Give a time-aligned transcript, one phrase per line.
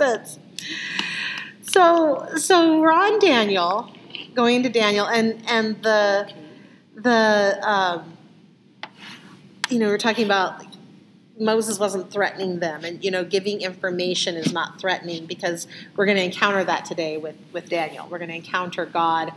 [0.00, 0.38] sense.
[1.62, 3.92] So so we're on Daniel,
[4.34, 6.32] going to Daniel, and and the
[6.94, 8.16] the um,
[9.68, 10.64] you know we're talking about
[11.38, 15.66] Moses wasn't threatening them, and you know giving information is not threatening because
[15.96, 18.08] we're going to encounter that today with with Daniel.
[18.10, 19.32] We're going to encounter God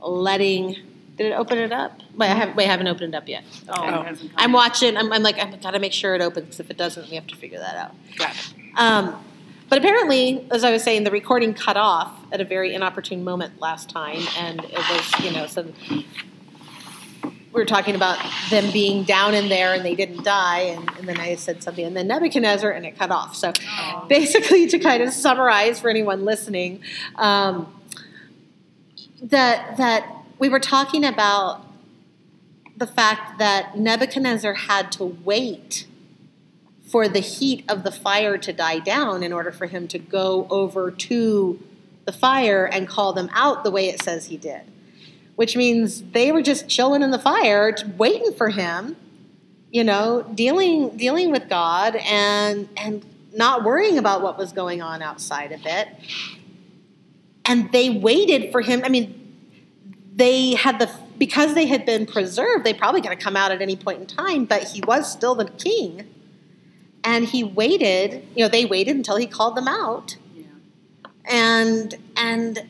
[0.00, 0.76] letting.
[1.16, 2.00] Did it open it up?
[2.14, 2.54] Wait, I haven't.
[2.54, 3.42] Wait, I haven't opened it up yet.
[3.68, 4.30] Oh, come.
[4.36, 4.96] I'm watching.
[4.96, 6.60] I'm, I'm like, I've got to make sure it opens.
[6.60, 7.94] If it doesn't, we have to figure that out.
[8.16, 8.54] Got it.
[8.76, 9.24] Um,
[9.68, 13.60] but apparently, as I was saying, the recording cut off at a very inopportune moment
[13.60, 15.72] last time, and it was, you know, some.
[17.22, 18.18] We were talking about
[18.50, 21.84] them being down in there and they didn't die, and, and then I said something,
[21.84, 23.34] and then Nebuchadnezzar, and it cut off.
[23.34, 23.52] So,
[24.08, 26.80] basically, to kind of summarize for anyone listening,
[27.16, 27.72] um,
[29.22, 30.06] that that
[30.38, 31.64] we were talking about
[32.76, 35.86] the fact that Nebuchadnezzar had to wait
[36.88, 40.46] for the heat of the fire to die down in order for him to go
[40.50, 41.62] over to
[42.06, 44.62] the fire and call them out the way it says he did.
[45.36, 48.96] Which means they were just chilling in the fire, waiting for him,
[49.70, 55.02] you know, dealing dealing with God and and not worrying about what was going on
[55.02, 55.88] outside of it.
[57.44, 58.82] And they waited for him.
[58.84, 59.36] I mean,
[60.14, 63.60] they had the because they had been preserved, they probably could have come out at
[63.60, 66.06] any point in time, but he was still the king.
[67.04, 70.16] And he waited, you know, they waited until he called them out.
[70.34, 70.44] Yeah.
[71.24, 72.68] And and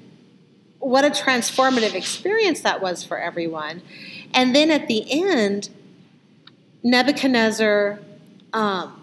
[0.78, 3.82] what a transformative experience that was for everyone.
[4.32, 5.70] And then at the end,
[6.82, 7.98] Nebuchadnezzar
[8.52, 9.02] um,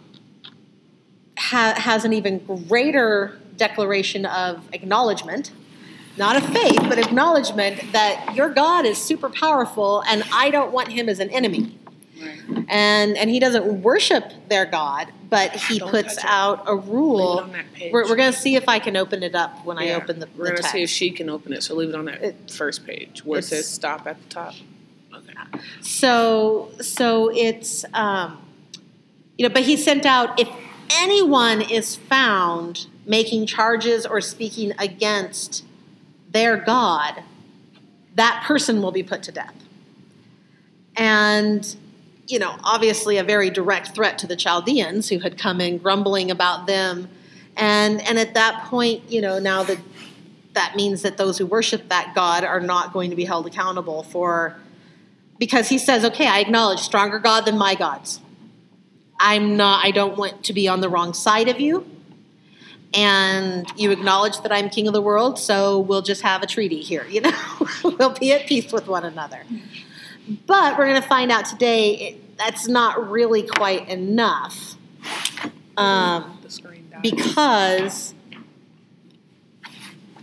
[1.38, 5.52] ha- has an even greater declaration of acknowledgement,
[6.18, 10.92] not of faith, but acknowledgement that your God is super powerful and I don't want
[10.92, 11.78] him as an enemy.
[12.22, 12.66] Right.
[12.70, 16.92] And, and he doesn't worship their God, but he Don't puts out a Leave it
[16.92, 17.40] rule.
[17.44, 17.92] on that page.
[17.92, 20.28] We're, we're going to see if I can open it up when I open the,
[20.38, 21.64] We're gonna see if she can open it.
[21.64, 24.54] So leave it on that It- first page where it says stop at the top.
[25.14, 25.34] Okay.
[25.82, 28.42] So so it's um,
[29.38, 30.48] you know, but he sent out if
[30.92, 35.64] anyone is found making charges or speaking against
[36.32, 37.24] their God,
[38.16, 39.54] that person will be put to death.
[40.96, 41.76] And
[42.28, 46.32] you know, obviously a very direct threat to the Chaldeans who had come in grumbling
[46.32, 47.10] about them.
[47.56, 49.78] And and at that point, you know, now that
[50.54, 54.04] that means that those who worship that God are not going to be held accountable
[54.04, 54.56] for
[55.38, 58.22] because he says, okay, I acknowledge stronger God than my gods.
[59.20, 61.86] I'm not, I don't want to be on the wrong side of you.
[62.94, 66.82] And you acknowledge that I'm king of the world, so we'll just have a treaty
[66.82, 67.34] here, you know?
[67.84, 69.44] we'll be at peace with one another.
[70.48, 74.76] But we're going to find out today it, that's not really quite enough.
[75.78, 77.02] Um, The screen died.
[77.02, 78.14] because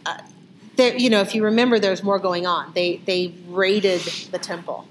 [0.07, 0.19] uh,
[0.77, 2.73] there, you know, if you remember, there's more going on.
[2.75, 4.87] They they raided the temple.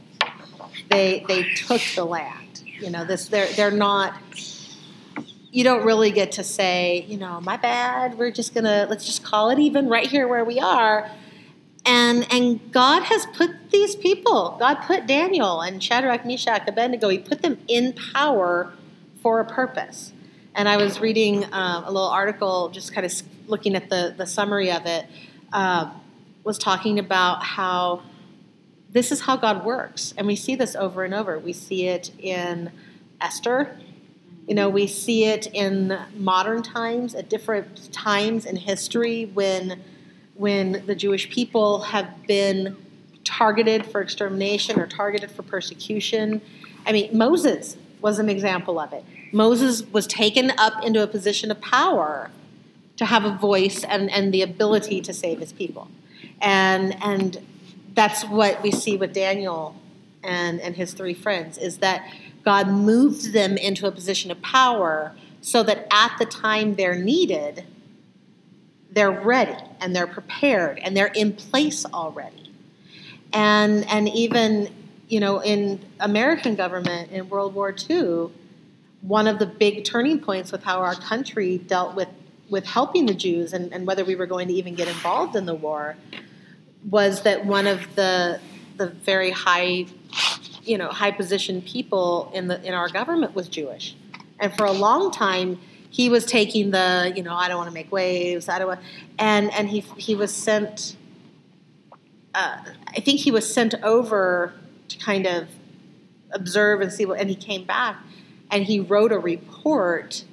[0.89, 2.63] They they took the land.
[2.79, 4.13] You know, this they're they're not.
[5.51, 8.17] You don't really get to say, you know, my bad.
[8.17, 11.09] We're just gonna let's just call it even right here where we are.
[11.85, 14.55] And and God has put these people.
[14.59, 17.09] God put Daniel and Shadrach, Meshach, Abednego.
[17.09, 18.71] He put them in power
[19.21, 20.13] for a purpose.
[20.53, 23.13] And I was reading um, a little article, just kind of
[23.47, 25.05] looking at the the summary of it.
[25.53, 25.99] Um,
[26.43, 28.01] was talking about how
[28.89, 31.39] this is how God works, and we see this over and over.
[31.39, 32.71] We see it in
[33.19, 33.79] Esther.
[34.47, 39.81] You know, we see it in modern times, at different times in history when
[40.41, 42.75] when the Jewish people have been
[43.23, 46.41] targeted for extermination or targeted for persecution.
[46.83, 49.05] I mean, Moses was an example of it.
[49.31, 52.31] Moses was taken up into a position of power
[52.97, 55.89] to have a voice and, and the ability to save his people.
[56.41, 57.37] And and
[57.93, 59.75] that's what we see with Daniel
[60.23, 62.11] and, and his three friends is that
[62.43, 67.63] God moved them into a position of power so that at the time they're needed,
[68.91, 72.51] they're ready and they're prepared and they're in place already.
[73.33, 74.73] And and even
[75.07, 78.29] you know in American government in World War II,
[79.01, 82.09] one of the big turning points with how our country dealt with
[82.49, 85.45] with helping the Jews and, and whether we were going to even get involved in
[85.45, 85.95] the war
[86.89, 88.39] was that one of the
[88.75, 89.85] the very high
[90.63, 93.95] you know high positioned people in the in our government was Jewish.
[94.39, 95.59] And for a long time
[95.91, 98.79] he was taking the, you know, I don't want to make waves, I don't want
[99.19, 100.95] and and he he was sent
[102.33, 102.57] uh,
[102.87, 104.53] I think he was sent over
[104.87, 105.49] to kind of
[106.31, 107.97] observe and see what and he came back
[108.49, 110.23] and he wrote a report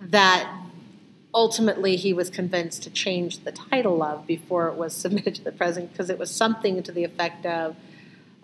[0.00, 0.50] that
[1.34, 5.52] ultimately he was convinced to change the title of before it was submitted to the
[5.52, 7.76] president because it was something to the effect of,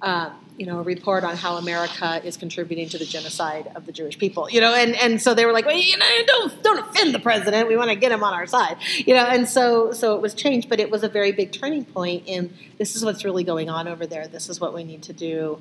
[0.02, 3.92] uh, you know, a report on how America is contributing to the genocide of the
[3.92, 4.48] Jewish people.
[4.50, 7.18] You know, and, and so they were like, well, you know, don't don't offend the
[7.18, 7.68] president.
[7.68, 8.76] We want to get him on our side.
[8.98, 11.84] You know, and so so it was changed, but it was a very big turning
[11.84, 14.28] point in this is what's really going on over there.
[14.28, 15.60] This is what we need to do.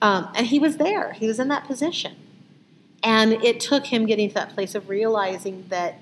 [0.00, 1.12] Um, and he was there.
[1.12, 2.16] He was in that position.
[3.04, 6.00] And it took him getting to that place of realizing that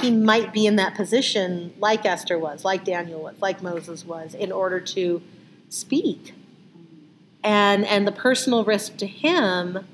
[0.00, 4.34] he might be in that position like Esther was, like Daniel was, like Moses was,
[4.34, 5.22] in order to
[5.68, 6.34] speak.
[7.46, 9.86] And and the personal risk to him,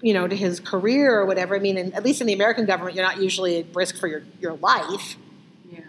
[0.00, 1.56] you know, to his career or whatever.
[1.56, 4.22] I mean, at least in the American government, you're not usually at risk for your,
[4.40, 5.16] your life.
[5.68, 5.80] Yeah.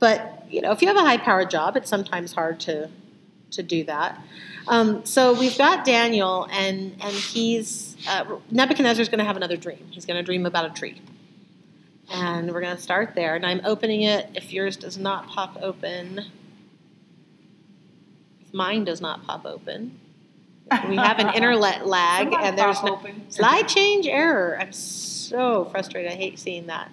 [0.00, 2.90] But you know, if you have a high powered job, it's sometimes hard to
[3.52, 4.20] to do that.
[4.66, 9.86] Um, so we've got Daniel, and and he's uh, Nebuchadnezzar's going to have another dream.
[9.90, 11.00] He's going to dream about a tree,
[12.10, 13.36] and we're going to start there.
[13.36, 14.30] And I'm opening it.
[14.34, 16.24] If yours does not pop open,
[18.54, 19.98] mine does not pop open,
[20.88, 23.30] we have an internet lag, and there's no open.
[23.30, 24.56] slide change error.
[24.58, 26.12] I'm so frustrated.
[26.12, 26.90] I hate seeing that.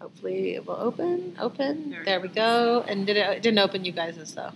[0.00, 1.36] Hopefully it will open.
[1.40, 1.90] Open.
[1.90, 2.84] There There we go.
[2.86, 4.52] And did it, it didn't open you guys' though.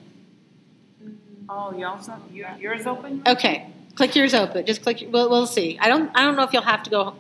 [1.02, 1.16] Mm.
[1.48, 3.22] Oh, y'all's not, yours open?
[3.26, 4.64] Okay, click yours open.
[4.66, 5.02] Just click.
[5.10, 5.78] We'll, we'll see.
[5.80, 6.10] I don't.
[6.14, 7.16] I don't know if you'll have to go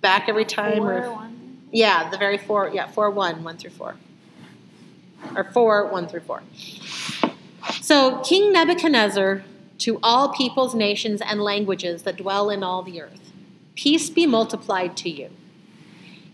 [0.00, 1.02] back every time or.
[1.02, 1.62] Four, one.
[1.72, 2.70] Yeah, the very four.
[2.72, 3.96] Yeah, four one one through four,
[5.34, 6.42] or four one through four.
[7.80, 9.44] So King Nebuchadnezzar,
[9.78, 13.32] to all peoples, nations, and languages that dwell in all the earth,
[13.74, 15.30] peace be multiplied to you.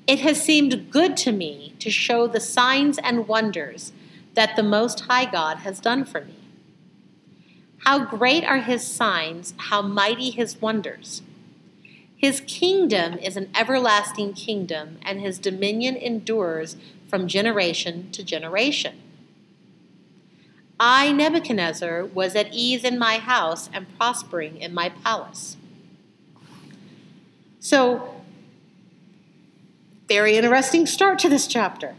[0.06, 3.92] It has seemed good to me to show the signs and wonders
[4.34, 6.36] that the Most High God has done for me.
[7.84, 11.22] How great are his signs, how mighty his wonders.
[12.16, 16.76] His kingdom is an everlasting kingdom, and his dominion endures
[17.08, 19.00] from generation to generation.
[20.80, 25.56] I, Nebuchadnezzar, was at ease in my house and prospering in my palace.
[27.58, 28.22] So,
[30.06, 31.96] very interesting start to this chapter.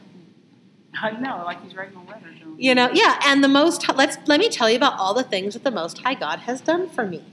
[1.01, 2.55] I know, like he's writing a letter to him.
[2.57, 5.53] You know, yeah, and the most let's let me tell you about all the things
[5.53, 7.23] that the most high God has done for me.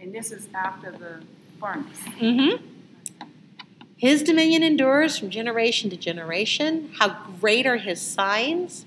[0.00, 1.22] And this is after the
[1.60, 2.00] furnace.
[2.18, 2.71] Mm-hmm.
[4.02, 6.90] His dominion endures from generation to generation.
[6.98, 8.84] How great are his signs?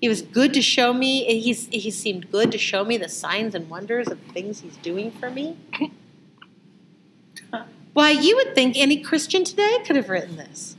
[0.00, 1.40] He was good to show me.
[1.40, 4.76] He's, he seemed good to show me the signs and wonders of the things he's
[4.78, 5.56] doing for me.
[7.92, 10.76] Why, you would think any Christian today could have written this.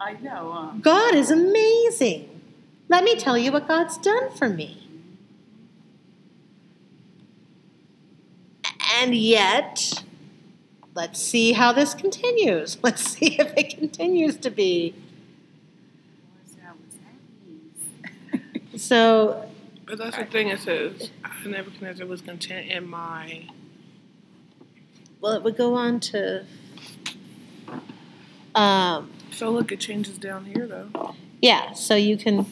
[0.00, 2.40] I know, uh, God is amazing.
[2.88, 4.88] Let me tell you what God's done for me.
[8.94, 10.02] And yet,
[10.94, 12.76] let's see how this continues.
[12.82, 14.94] Let's see if it continues to be.
[16.38, 16.74] what's that,
[18.32, 18.42] what's
[18.72, 18.78] that?
[18.80, 19.48] So,
[19.86, 21.10] But that's the thing it says.
[21.46, 23.48] Nebuchadnezzar was content in my.
[25.20, 26.44] well, it would go on to.
[28.54, 31.14] Um, So look, it changes down here though.
[31.40, 32.46] yeah, so you can.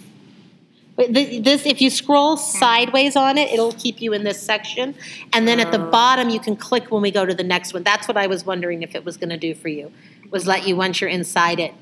[1.09, 4.95] This, if you scroll sideways on it, it'll keep you in this section,
[5.33, 5.91] and then at the Oh.
[5.91, 7.83] bottom you can click when we go to the next one.
[7.83, 9.93] That's what I was wondering if it was going to do for you,
[10.31, 11.75] was let you once you're inside it,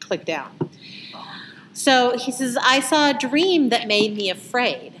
[0.00, 0.70] click down.
[1.72, 4.92] So he says, I saw a dream that made me afraid.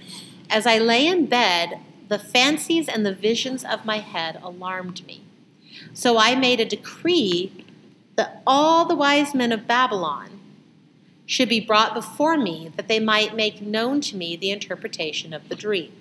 [0.48, 5.22] As I lay in bed, the fancies and the visions of my head alarmed me.
[5.94, 7.52] So I made a decree
[8.16, 10.40] that all the wise men of Babylon
[11.26, 15.48] should be brought before me, that they might make known to me the interpretation of
[15.48, 15.92] the dream.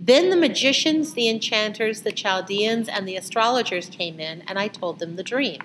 [0.00, 4.98] Then the magicians, the enchanters, the Chaldeans, and the astrologers came in, and I told
[4.98, 5.60] them the dream.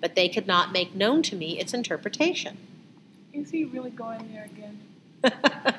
[0.00, 2.58] But they could not make known to me its interpretation.
[3.32, 4.80] Is he really going there again?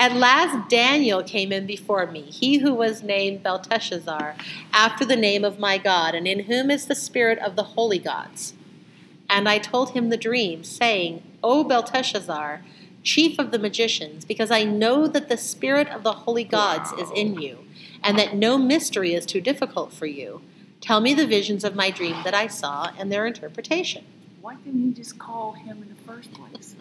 [0.00, 4.36] At last Daniel came in before me, he who was named Belteshazzar,
[4.72, 7.98] after the name of my God, and in whom is the spirit of the holy
[7.98, 8.52] gods.
[9.28, 12.62] And I told him the dream, saying, O Belteshazzar,
[13.02, 17.10] chief of the magicians, because I know that the spirit of the holy gods is
[17.14, 17.58] in you,
[18.02, 20.42] and that no mystery is too difficult for you.
[20.80, 24.04] Tell me the visions of my dream that I saw and their interpretation.
[24.40, 26.74] Why didn't he just call him in the first place?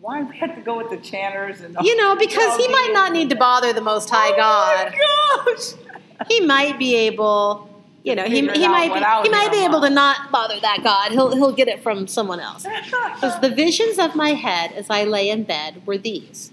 [0.00, 2.90] Why we had to go with the chanters and the You know, because he might
[2.92, 4.92] not need to bother the Most High God.
[4.94, 5.96] Oh my gosh!
[6.28, 7.68] he might be able,
[8.06, 11.10] you know, he, he might be, he might be able to not bother that God.
[11.10, 12.64] He'll he'll get it from someone else.
[13.16, 16.52] Because the visions of my head as I lay in bed were these: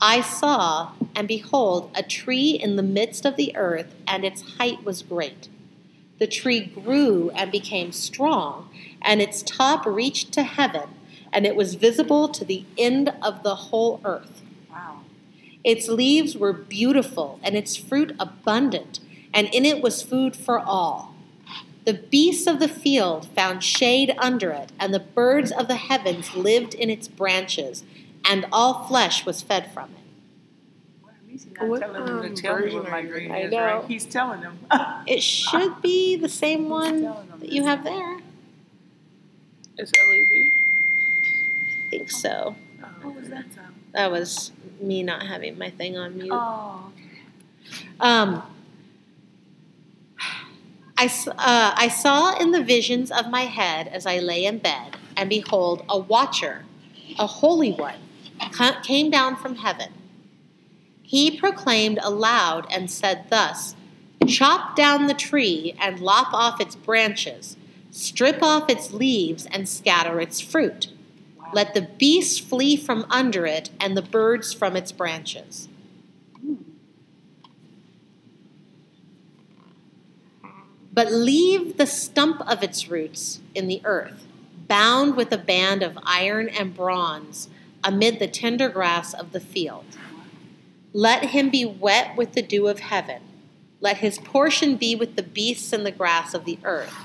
[0.00, 4.84] I saw, and behold, a tree in the midst of the earth, and its height
[4.84, 5.50] was great.
[6.18, 8.70] The tree grew and became strong,
[9.02, 10.88] and its top reached to heaven,
[11.30, 14.40] and it was visible to the end of the whole earth.
[14.70, 15.02] Wow.
[15.62, 19.00] Its leaves were beautiful, and its fruit abundant,
[19.36, 21.14] and in it was food for all.
[21.84, 26.34] The beasts of the field found shade under it, and the birds of the heavens
[26.34, 27.84] lived in its branches,
[28.28, 30.00] and all flesh was fed from it.
[31.04, 32.98] Well, at least he's not What, telling them um, to tell me version what my
[33.00, 33.64] you dream is, I know.
[33.64, 33.84] right?
[33.86, 34.58] He's telling them.
[35.06, 38.18] It should be the same one that you have there.
[39.78, 40.50] It's LEB.
[41.86, 42.56] I think so.
[43.02, 43.74] What was that sound?
[43.92, 44.50] That was
[44.80, 46.30] me not having my thing on mute.
[46.32, 46.90] Oh,
[48.00, 48.42] Um,
[50.98, 54.96] I, uh, I saw in the visions of my head as I lay in bed,
[55.16, 56.64] and behold, a watcher,
[57.18, 57.98] a holy one,
[58.82, 59.92] came down from heaven.
[61.02, 63.76] He proclaimed aloud and said thus
[64.26, 67.56] Chop down the tree and lop off its branches,
[67.90, 70.88] strip off its leaves and scatter its fruit.
[71.52, 75.68] Let the beasts flee from under it and the birds from its branches.
[80.96, 84.26] But leave the stump of its roots in the earth,
[84.66, 87.50] bound with a band of iron and bronze
[87.84, 89.84] amid the tender grass of the field.
[90.94, 93.20] Let him be wet with the dew of heaven.
[93.82, 96.96] Let his portion be with the beasts and the grass of the earth.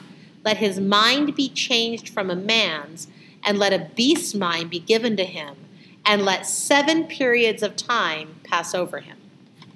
[0.45, 3.09] Let his mind be changed from a man's,
[3.43, 5.57] and let a beast's mind be given to him,
[6.05, 9.17] and let seven periods of time pass over him.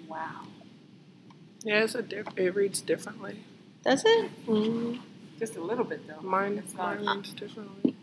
[0.07, 0.47] Wow.
[1.65, 3.39] Yeah, it's a diff- it reads differently.
[3.85, 4.45] Does it?
[4.47, 4.99] Mm-hmm.
[5.37, 6.21] Just a little bit though.
[6.21, 7.95] Mine, It's not- mine reads differently.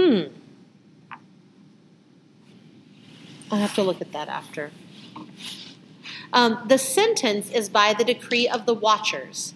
[0.00, 0.22] Hmm.
[3.50, 4.70] I'll have to look at that after.
[6.32, 9.54] Um, the sentence is by the decree of the watchers,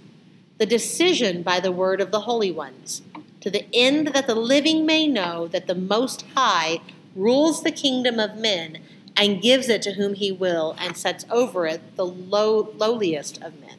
[0.59, 3.03] the decision by the word of the holy ones,
[3.41, 6.81] to the end that the living may know that the Most High
[7.17, 8.79] rules the kingdom of men
[9.17, 13.59] and gives it to whom he will and sets over it the low, lowliest of
[13.61, 13.77] men.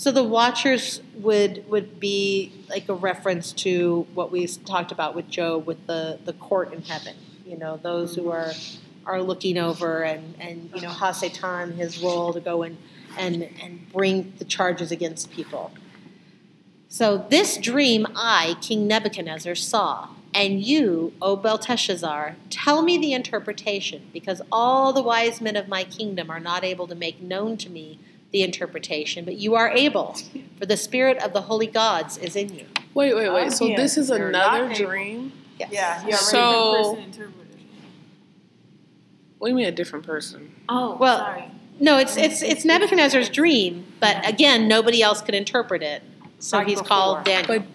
[0.00, 5.28] So the watchers would would be like a reference to what we talked about with
[5.28, 7.16] Job with the, the court in heaven.
[7.44, 8.52] You know, those who are
[9.04, 12.78] are looking over and, and you know, Hasatan, his role to go and,
[13.18, 15.70] and and bring the charges against people.
[16.88, 24.02] So this dream I, King Nebuchadnezzar, saw, and you, O Belteshazzar, tell me the interpretation,
[24.12, 27.70] because all the wise men of my kingdom are not able to make known to
[27.70, 27.98] me
[28.32, 30.16] the interpretation, but you are able,
[30.58, 32.64] for the spirit of the holy gods is in you.
[32.94, 33.46] Wait, wait, wait.
[33.46, 35.32] Oh, so yeah, this is they're another not able- dream?
[35.58, 35.70] Yes.
[35.72, 36.16] Yeah, yeah.
[36.16, 37.36] So- person interpreted.
[39.38, 40.54] What do you mean a different person?
[40.68, 41.44] Oh, Well, sorry.
[41.82, 46.02] No, it's it's it's Nebuchadnezzar's dream, but again, nobody else could interpret it.
[46.38, 46.88] So Like he's before.
[46.88, 47.46] called Daniel.
[47.60, 47.66] But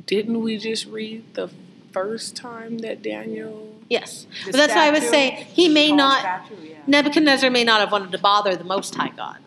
[0.00, 1.48] didn't we just read the
[1.92, 3.70] first time that Daniel?
[3.88, 4.26] yes.
[4.44, 6.74] But that's why I was statue, saying he may not statue, yeah.
[6.86, 9.38] Nebuchadnezzar may not have wanted to bother the Most High God.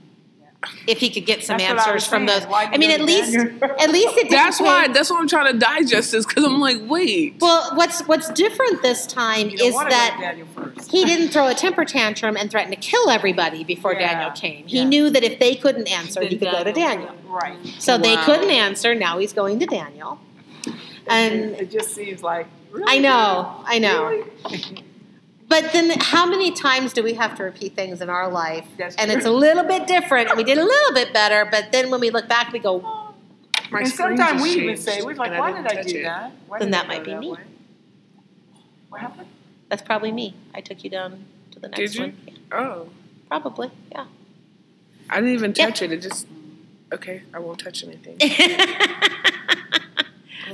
[0.88, 2.40] If he could get some That's answers from saying.
[2.42, 2.50] those.
[2.50, 3.64] Why'd I mean, at least Daniel?
[3.80, 4.88] at least it That's why.
[4.88, 7.36] say- That's why I'm trying to digest this because I'm like, wait.
[7.40, 11.54] Well, what's what's different this time is wanna go to that he didn't throw a
[11.54, 14.66] temper tantrum and threaten to kill everybody before Yeah, Daniel came.
[14.68, 14.84] He yeah.
[14.86, 17.14] knew that if they couldn't answer, Then he could go to Daniel.
[17.28, 17.58] Right.
[17.80, 18.96] So they couldn't answer.
[18.96, 20.20] Now he's going to Daniel.
[21.10, 22.48] And it just seems like.
[22.72, 22.86] Really?
[22.98, 24.08] I know, I know.
[24.08, 24.84] Really?
[25.50, 28.68] But then, how many times do we have to repeat things in our life?
[28.98, 31.48] And it's a little bit different, and we did a little bit better.
[31.50, 32.82] But then, when we look back, we go,
[33.72, 36.04] My and sometimes we even say, we're like, why did I do it.
[36.04, 36.34] that?
[36.50, 37.32] Why Then that might be me.
[37.32, 37.38] way?
[38.90, 39.30] What happened?
[39.70, 42.02] "That's probably me." I took you down to the next Did you?
[42.02, 42.18] one.
[42.28, 42.90] Yeah, Oh,
[43.30, 44.06] probably, yeah.
[45.10, 45.70] I didn't even Yep.
[45.70, 45.94] touch it.
[45.94, 46.28] It just
[46.92, 47.24] okay.
[47.34, 48.18] I won't touch anything.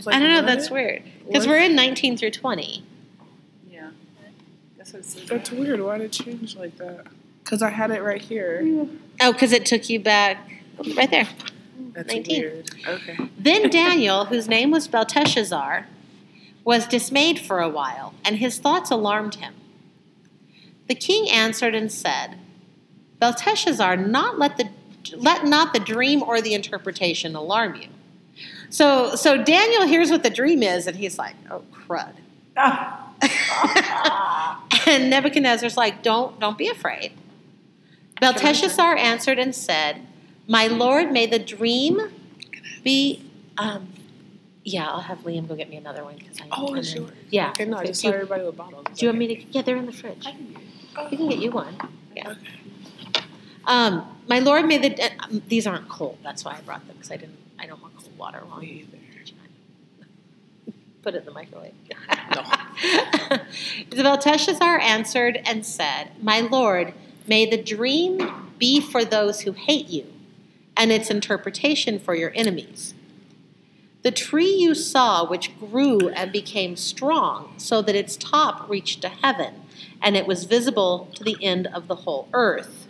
[0.08, 0.42] I, was I don't know.
[0.42, 0.46] what?
[0.48, 2.84] That's weird because we're in 19 through 20.
[3.70, 3.92] Yeah.
[4.78, 5.28] That's what it.
[5.28, 5.82] That's weird.
[5.82, 7.08] Why did it change like that?
[7.44, 8.88] Because I had it right here.
[9.22, 10.64] Oh, because it took you back
[10.96, 11.28] right there.
[11.94, 12.42] That's 19.
[12.42, 12.72] weird.
[12.88, 13.18] Okay.
[13.38, 15.88] Then Daniel, whose name was Belteshazzar,
[16.64, 19.54] was dismayed for a while, and his thoughts alarmed him.
[20.88, 22.38] The king answered and said,
[23.20, 24.70] Belteshazzar, not let the
[25.16, 27.88] let not the dream or the interpretation alarm you.
[28.70, 32.14] So so Daniel hears what the dream is, and he's like, oh crud.
[34.88, 37.14] and Nebuchadnezzar's like, don't don't be afraid.
[38.20, 40.02] Belteshazzar answered and said,
[40.48, 42.00] My lord, may the dream
[42.84, 43.24] be.
[43.58, 43.90] Um,
[44.64, 46.46] yeah, I'll have Liam go get me another one because I.
[46.52, 47.14] Oh, I'm it's in- yours.
[47.30, 47.52] Yeah.
[47.52, 48.86] Okay, no, I just you- everybody with bottles.
[48.96, 49.44] Do you want me to?
[49.52, 50.26] Yeah, they're in the fridge.
[50.26, 51.12] I can get it.
[51.12, 51.76] We can get you one.
[52.16, 52.30] Yeah.
[52.32, 53.26] Okay.
[53.66, 56.18] Um, my Lord, may the uh, um, these aren't cold.
[56.24, 57.38] That's why I brought them because I didn't.
[57.64, 58.98] I don't want cold water while either.
[61.02, 61.72] Put it in the microwave.
[63.90, 66.94] Isabel Teshazar answered and said, My Lord,
[67.26, 70.12] may the dream be for those who hate you,
[70.76, 72.96] and its interpretation for your enemies.
[74.02, 79.10] The tree you saw, which grew and became strong, so that its top reached to
[79.10, 79.62] heaven,
[80.02, 82.90] and it was visible to the end of the whole earth.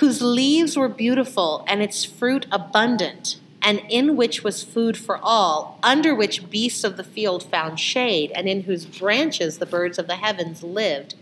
[0.00, 5.78] Whose leaves were beautiful and its fruit abundant, and in which was food for all,
[5.82, 10.06] under which beasts of the field found shade, and in whose branches the birds of
[10.06, 11.14] the heavens lived.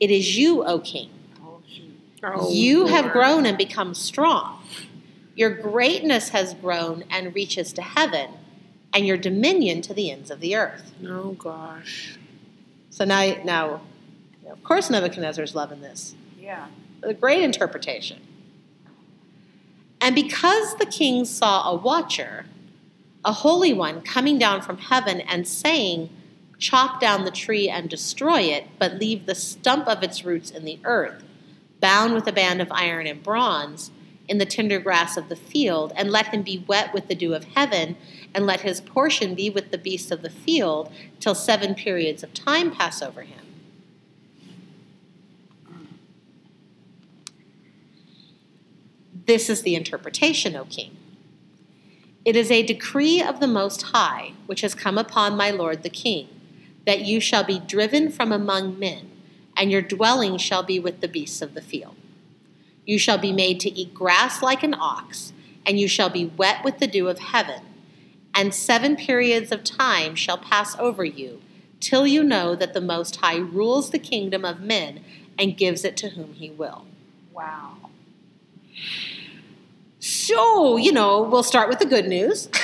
[0.00, 1.10] It is you, O king.
[2.24, 4.62] Oh, you have grown and become strong.
[5.34, 8.30] Your greatness has grown and reaches to heaven,
[8.94, 10.94] and your dominion to the ends of the earth.
[11.06, 12.16] Oh gosh.
[12.88, 13.80] So now, now,
[14.48, 16.14] of course, Nebuchadnezzar's loving this.
[16.38, 16.68] Yeah.
[17.02, 18.20] A great interpretation.
[20.00, 22.46] And because the king saw a watcher,
[23.24, 26.10] a holy one, coming down from heaven and saying,
[26.58, 30.64] Chop down the tree and destroy it, but leave the stump of its roots in
[30.64, 31.22] the earth,
[31.80, 33.90] bound with a band of iron and bronze,
[34.28, 37.34] in the tender grass of the field, and let him be wet with the dew
[37.34, 37.96] of heaven,
[38.32, 42.32] and let his portion be with the beasts of the field, till seven periods of
[42.32, 43.51] time pass over him.
[49.26, 50.96] This is the interpretation, O king.
[52.24, 55.90] It is a decree of the Most High, which has come upon my lord the
[55.90, 56.28] king,
[56.86, 59.10] that you shall be driven from among men,
[59.56, 61.96] and your dwelling shall be with the beasts of the field.
[62.84, 65.32] You shall be made to eat grass like an ox,
[65.64, 67.62] and you shall be wet with the dew of heaven.
[68.34, 71.42] And seven periods of time shall pass over you,
[71.80, 75.04] till you know that the Most High rules the kingdom of men
[75.38, 76.86] and gives it to whom he will.
[77.32, 77.76] Wow.
[80.26, 82.48] So, you know, we'll start with the good news.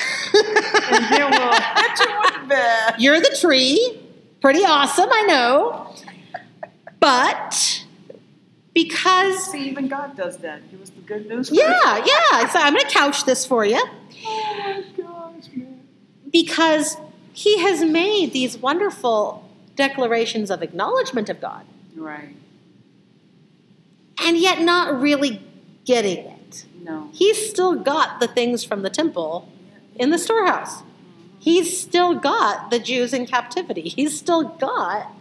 [0.90, 2.94] And then we'll hit you with the bad.
[3.00, 4.00] You're the tree.
[4.40, 5.94] Pretty awesome, I know.
[7.00, 7.84] But
[8.74, 10.70] because, See, even God does that.
[10.70, 11.50] Give us the good news.
[11.52, 13.82] yeah, yeah, so I'm going to couch this for you.
[14.26, 15.80] Oh my gosh, man.
[16.32, 16.96] Because
[17.32, 21.64] he has made these wonderful declarations of acknowledgement of God,
[21.96, 22.34] Right.
[24.20, 25.40] and yet not really
[25.84, 26.37] getting it.
[26.82, 27.10] No.
[27.12, 29.50] He's still got the things from the temple
[29.96, 30.82] in the storehouse.
[31.38, 33.88] He's still got the Jews in captivity.
[33.88, 35.12] He's still got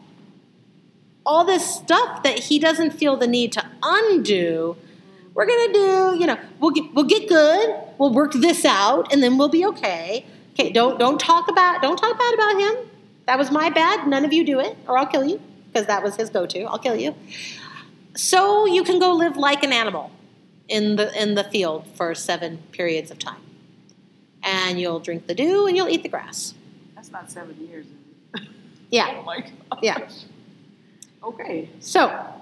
[1.26, 4.78] all this stuff that he doesn't feel the need to undo.
[5.34, 7.76] We're gonna do, you know, we'll get we'll get good.
[7.98, 10.26] We'll work this out, and then we'll be okay.
[10.54, 12.90] Okay, don't don't talk about don't talk bad about him.
[13.26, 14.08] That was my bad.
[14.08, 16.64] None of you do it, or I'll kill you because that was his go-to.
[16.64, 17.14] I'll kill you.
[18.16, 20.10] So you can go live like an animal
[20.68, 23.42] in the in the field for seven periods of time,
[24.44, 26.54] and you'll drink the dew and you'll eat the grass.
[26.96, 27.86] That's not seven years.
[27.86, 28.48] Is it?
[28.90, 29.18] Yeah.
[29.20, 29.80] Oh my gosh.
[29.82, 30.08] Yeah.
[31.22, 31.68] Okay.
[31.82, 32.38] So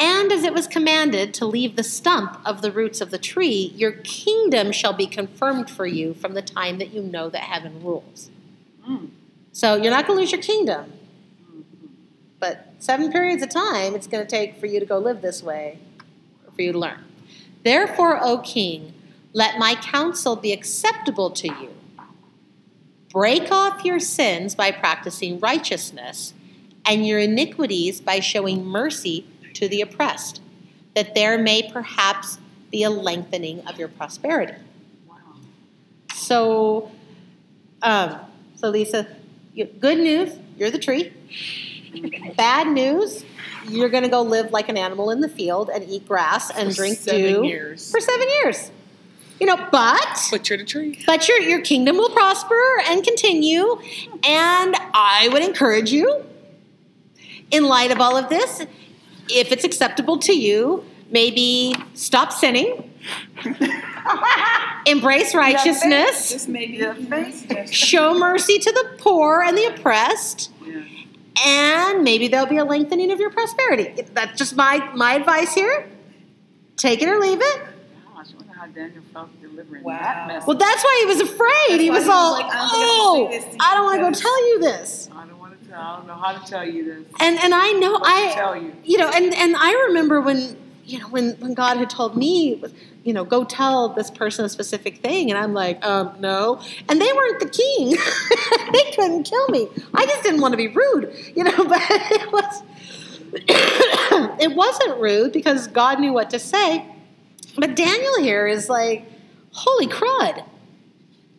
[0.00, 3.70] And as it was commanded to leave the stump of the roots of the tree,
[3.76, 7.82] your kingdom shall be confirmed for you from the time that you know that heaven
[7.84, 8.30] rules.
[8.88, 9.10] Mm.
[9.52, 10.90] So you're not going to lose your kingdom.
[12.40, 15.42] But seven periods of time it's going to take for you to go live this
[15.42, 15.78] way,
[16.54, 17.04] for you to learn.
[17.62, 18.94] Therefore, O king,
[19.32, 21.74] let my counsel be acceptable to you.
[23.10, 26.32] Break off your sins by practicing righteousness,
[26.86, 30.40] and your iniquities by showing mercy to the oppressed,
[30.94, 32.38] that there may perhaps
[32.70, 34.54] be a lengthening of your prosperity.
[35.08, 35.16] Wow.
[36.14, 36.90] So,
[37.82, 38.20] um,
[38.56, 39.06] so Lisa,
[39.54, 41.12] good news, you're the tree.
[42.36, 43.24] Bad news,
[43.68, 46.70] you're going to go live like an animal in the field and eat grass and
[46.70, 47.90] For drink seven dew years.
[47.90, 48.70] for seven years.
[49.40, 51.02] You know, but But you're the tree.
[51.06, 53.80] but your your kingdom will prosper and continue.
[54.24, 56.24] And I would encourage you,
[57.50, 58.60] in light of all of this,
[59.30, 62.90] if it's acceptable to you, maybe stop sinning,
[64.86, 70.59] embrace righteousness, This may be a show mercy to the poor and the oppressed, Yeah.
[71.44, 74.02] And maybe there'll be a lengthening of your prosperity.
[74.12, 75.88] That's just my my advice here.
[76.76, 77.60] Take it or leave it.
[78.14, 79.98] Gosh, I wonder how Daniel felt delivering Wow.
[80.00, 80.46] that message.
[80.46, 81.80] Well, that's why he was afraid.
[81.80, 83.52] he was he was all, like, oh, I don't I "Oh, can say this to
[83.52, 85.80] you I don't want to go tell you this." I don't want to tell.
[85.80, 87.06] I don't know how to tell you this.
[87.20, 88.72] And and I know What I tell you.
[88.84, 92.62] you know and and I remember when you know when when God had told me
[93.02, 95.30] you know, go tell this person a specific thing.
[95.30, 96.60] And I'm like, um, no.
[96.88, 97.90] And they weren't the king.
[98.72, 99.68] they couldn't kill me.
[99.94, 102.62] I just didn't want to be rude, you know, but it was,
[104.40, 106.84] it wasn't rude because God knew what to say.
[107.56, 109.04] But Daniel here is like,
[109.52, 110.44] holy crud.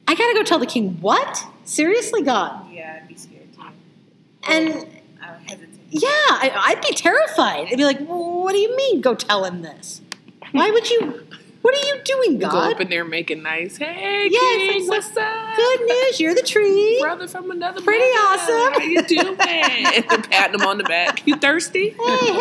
[0.08, 1.46] I got to go tell the king, what?
[1.64, 2.70] Seriously, God?
[2.72, 3.62] Yeah, I'd be scared too.
[4.50, 4.74] And
[5.24, 5.70] I would hesitate.
[5.90, 7.68] yeah, I, I'd be terrified.
[7.68, 10.02] I'd be like, what do you mean, go tell him this?
[10.52, 11.26] Why would you?
[11.62, 12.74] What are you doing, Go God?
[12.74, 13.78] up in there making nice.
[13.78, 15.56] Hey, Yeah, King, like, what's up?
[15.56, 16.98] Good news, you're the tree.
[17.02, 18.28] Brother from another Pretty mother.
[18.28, 18.74] awesome.
[18.74, 19.36] How are you doing?
[19.38, 21.22] patting him on the back.
[21.28, 21.90] You thirsty?
[21.90, 22.34] Hey,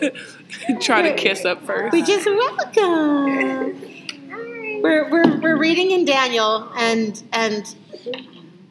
[0.00, 0.76] hey.
[0.80, 1.92] Try to kiss up first.
[1.92, 3.82] We just welcome.
[4.82, 7.74] We're, we're, we're reading in Daniel, and and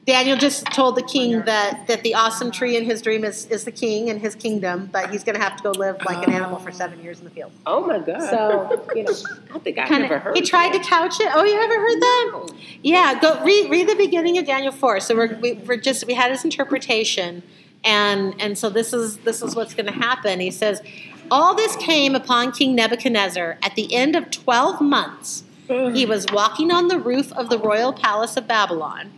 [0.05, 3.63] Daniel just told the king that, that the awesome tree in his dream is, is
[3.63, 6.31] the king and his kingdom, but he's going to have to go live like an
[6.31, 7.51] animal for seven years in the field.
[7.65, 8.21] Oh my God.
[8.21, 9.13] So, you know,
[9.55, 10.35] I think I never heard.
[10.35, 11.29] he tried to couch it.
[11.33, 12.53] Oh, you haven't heard that?
[12.83, 14.99] Yeah, go read read the beginning of Daniel four.
[14.99, 17.41] So we're we, we're just we had his interpretation,
[17.83, 20.39] and and so this is this is what's going to happen.
[20.39, 20.83] He says,
[21.31, 25.43] all this came upon King Nebuchadnezzar at the end of twelve months.
[25.67, 29.11] He was walking on the roof of the royal palace of Babylon,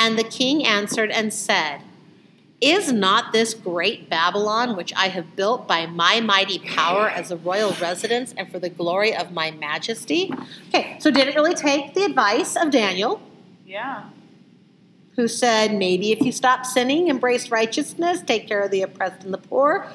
[0.00, 1.82] and the king answered and said.
[2.60, 7.36] Is not this great Babylon, which I have built by my mighty power as a
[7.36, 10.30] royal residence and for the glory of my majesty?
[10.68, 13.22] Okay, so did it really take the advice of Daniel,
[13.66, 14.04] Yeah.
[15.16, 19.32] who said, maybe if you stop sinning, embrace righteousness, take care of the oppressed and
[19.32, 19.86] the poor,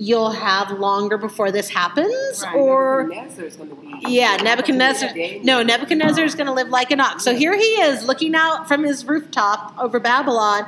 [0.00, 2.42] you'll have longer before this happens?
[2.42, 2.54] Right.
[2.54, 4.02] Or, Nebuchadnezzar's gonna be.
[4.08, 5.10] yeah, Nebuchadnezzar.
[5.44, 7.22] No, Nebuchadnezzar is going to live like an ox.
[7.22, 10.64] So here he is looking out from his rooftop over Babylon.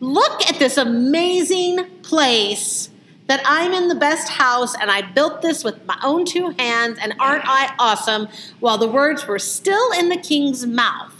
[0.00, 2.88] Look at this amazing place
[3.26, 6.98] that I'm in the best house and I built this with my own two hands
[7.02, 8.28] and aren't I awesome?
[8.60, 11.12] While the words were still in the king's mouth,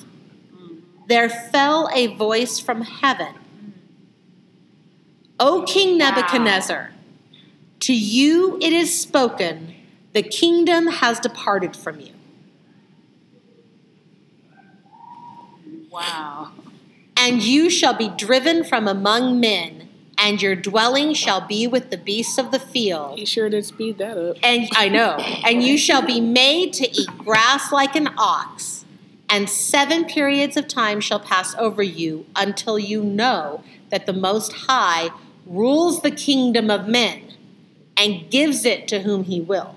[0.52, 0.78] mm-hmm.
[1.08, 3.34] there fell a voice from heaven.
[5.38, 6.90] O King Nebuchadnezzar,
[7.80, 9.74] to you it is spoken,
[10.12, 12.12] the kingdom has departed from you.
[15.90, 16.52] Wow.
[17.16, 21.98] And you shall be driven from among men, and your dwelling shall be with the
[21.98, 23.18] beasts of the field.
[23.18, 24.36] He sure did speed that up.
[24.42, 28.84] And I know, and you shall be made to eat grass like an ox,
[29.28, 34.52] and seven periods of time shall pass over you until you know that the Most
[34.52, 35.10] High
[35.46, 37.29] rules the kingdom of men
[38.00, 39.76] and gives it to whom he will.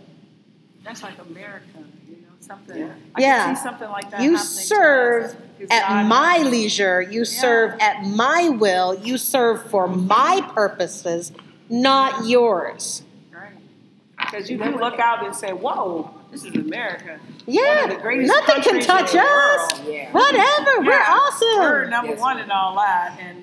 [0.84, 1.66] That's like America,
[2.08, 2.78] you know, something.
[2.78, 2.90] Yeah.
[3.16, 3.46] I Yeah.
[3.46, 4.22] can see something like that.
[4.22, 5.36] You happening to us.
[5.70, 11.32] At God- my leisure, you serve at my will, you serve for my purposes,
[11.70, 13.04] not yours.
[13.34, 13.52] Right.
[14.20, 17.20] Because you can look out and say, whoa, this is America.
[17.46, 19.80] Yeah, One of the greatest nothing can countries in touch the us.
[19.80, 19.94] world.
[19.94, 20.12] Yeah.
[20.12, 21.48] Whatever, we're awesome.
[21.60, 22.20] We're number Yes.
[22.20, 23.18] one and all that.
[23.22, 23.43] And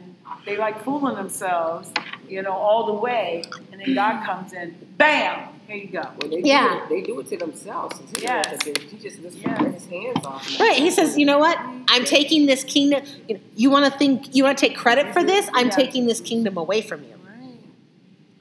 [0.51, 1.91] they like fooling themselves,
[2.29, 3.45] you know, all the way.
[3.71, 6.03] And then God comes in, bam, here you go.
[6.21, 6.69] Well, they Yeah.
[6.69, 8.01] Do it, they do it to themselves.
[8.17, 8.47] He Yes.
[8.47, 8.83] doesn't do it.
[8.91, 9.75] He just lets Yes.
[9.75, 10.59] his hands off.
[10.61, 11.57] Right, he says, you know what?
[11.89, 13.05] I'm taking this kingdom.
[13.29, 15.49] You, know, you want to think, you want to take credit for this?
[15.55, 15.71] I'm Yeah.
[15.77, 17.15] taking this kingdom away from you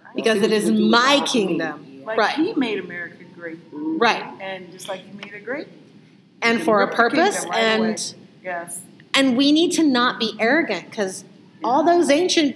[0.03, 0.15] Right.
[0.15, 2.01] because it is my kingdom.
[2.05, 2.35] Like Right.
[2.35, 3.59] he made America great.
[3.71, 5.67] Right, And just like he made it great.
[6.41, 7.87] and for a purpose, kingdom right away.
[7.89, 8.81] and Yes.
[9.13, 11.23] and we need to not be arrogant because
[11.63, 12.55] all those ancient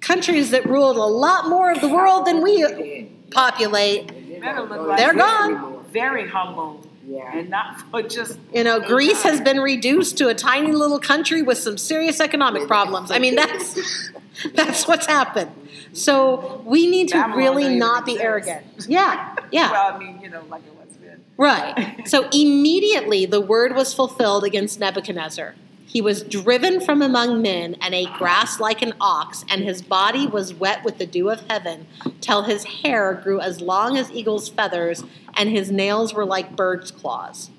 [0.00, 4.08] countries that ruled a lot more of the world than we populate.
[4.40, 5.84] Better look like They're gone.
[5.90, 6.86] Very humble.
[7.06, 7.38] Yeah.
[7.38, 11.42] And not for just You know, Greece has been reduced to a tiny little country
[11.42, 13.10] with some serious economic problems.
[13.10, 14.10] I mean, that's
[14.54, 15.50] that's what's happened.
[15.92, 18.24] So we need to Babylon really don't be exist.
[18.24, 18.66] arrogant.
[18.88, 21.22] Yeah, yeah, well, I mean, you know, like it was been.
[21.36, 22.02] right.
[22.06, 25.54] So immediately the word was fulfilled against Nebuchadnezzar.
[25.94, 30.26] He was driven from among men and ate grass like an ox, and his body
[30.26, 31.86] was wet with the dew of heaven,
[32.20, 35.04] till his hair grew as long as eagle's feathers,
[35.34, 37.50] and his nails were like bird's claws.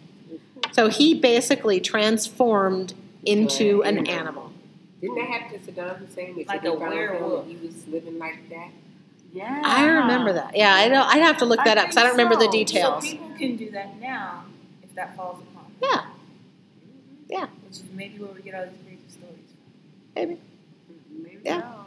[0.74, 2.94] So he basically transformed
[3.24, 4.52] into an animal.
[5.00, 6.36] Didn't that happen to Saddam Hussein?
[6.36, 7.48] They Like said a him werewolf.
[7.48, 8.68] He was living like that.
[9.32, 9.62] Yeah.
[9.64, 10.58] I remember that.
[10.58, 11.04] Yeah, I know.
[11.04, 12.58] I'd have to look I that up because I don't think remember the so.
[12.58, 13.06] details.
[13.06, 14.44] So people can do that now
[14.84, 15.74] if that falls upon them.
[15.82, 16.06] Yeah,
[17.30, 20.14] yeah, Which is maybe where we get all these crazy stories from.
[20.16, 20.42] maybe.
[21.12, 21.62] Maybe Yeah.
[21.62, 21.80] so.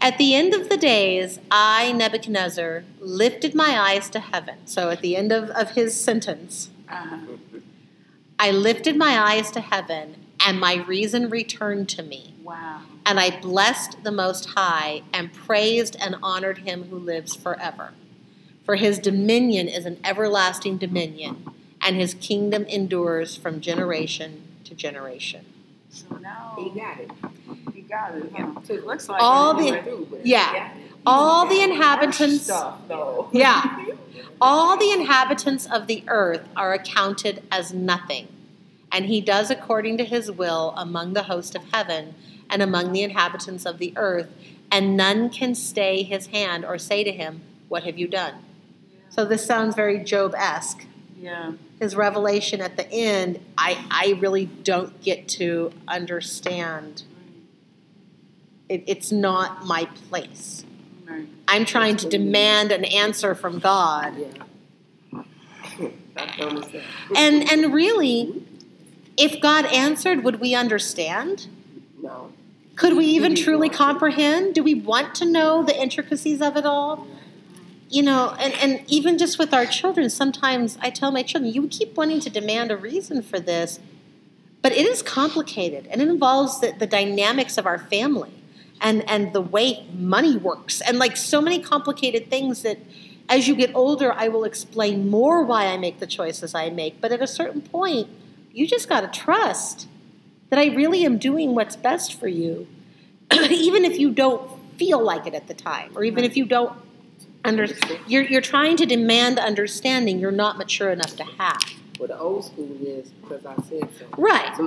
[0.00, 4.58] At the end of the days, I, Nebuchadnezzar, lifted my eyes to heaven.
[4.66, 7.18] So at the end of, of his sentence, uh-huh.
[8.38, 12.34] I lifted my eyes to heaven, and my reason returned to me.
[12.42, 12.80] Wow.
[13.06, 17.92] And I blessed the Most High, and praised and honored him who lives forever.
[18.64, 21.44] For his dominion is an everlasting dominion,
[21.82, 25.44] and his kingdom endures from generation to generation.
[25.90, 27.10] So now He got it.
[27.74, 28.32] he got it.
[28.36, 28.60] Huh?
[28.66, 30.52] To- It looks like All he the- went- Through, yeah.
[30.52, 30.82] he got it.
[31.04, 32.78] All the inhabitants, stuff
[33.32, 33.86] yeah,
[34.40, 38.28] all the inhabitants of the earth are accounted as nothing,
[38.92, 42.14] and he does according to his will among the host of heaven
[42.48, 44.30] and among the inhabitants of the earth,
[44.70, 48.34] and none can stay his hand or say to him, What have you done?
[49.08, 50.86] So this sounds very Job esque.
[51.22, 51.52] Yeah.
[51.78, 57.04] His revelation at the end, I, I really don't get to understand.
[58.68, 60.64] It, it's not my place.
[61.08, 61.28] Right.
[61.46, 64.16] I'm trying to demand an answer from God.
[64.18, 65.22] Yeah.
[66.16, 66.82] I've done the same.
[67.16, 68.44] And and really,
[69.16, 71.46] if God answered, would we understand?
[72.02, 72.32] No.
[72.74, 74.54] Could we even truly comprehend?
[74.56, 77.06] Do we want to know the intricacies of it all?
[77.92, 81.68] You know, and, and even just with our children, sometimes I tell my children, you
[81.68, 83.80] keep wanting to demand a reason for this,
[84.62, 88.32] but it is complicated and it involves the, the dynamics of our family
[88.80, 92.78] and, and the way money works and like so many complicated things that
[93.28, 96.98] as you get older, I will explain more why I make the choices I make.
[96.98, 98.08] But at a certain point,
[98.52, 99.86] you just got to trust
[100.48, 102.66] that I really am doing what's best for you,
[103.32, 106.72] even if you don't feel like it at the time, or even if you don't
[107.44, 107.66] under,
[108.06, 111.62] you're, you're trying to demand understanding you're not mature enough to have.
[111.98, 114.06] Well, the old school is because I said so.
[114.16, 114.58] Right.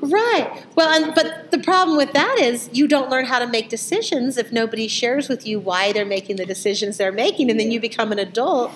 [0.00, 0.64] Right.
[0.76, 4.36] Well, and, but the problem with that is you don't learn how to make decisions
[4.36, 7.80] if nobody shares with you why they're making the decisions they're making, and then you
[7.80, 8.70] become an adult,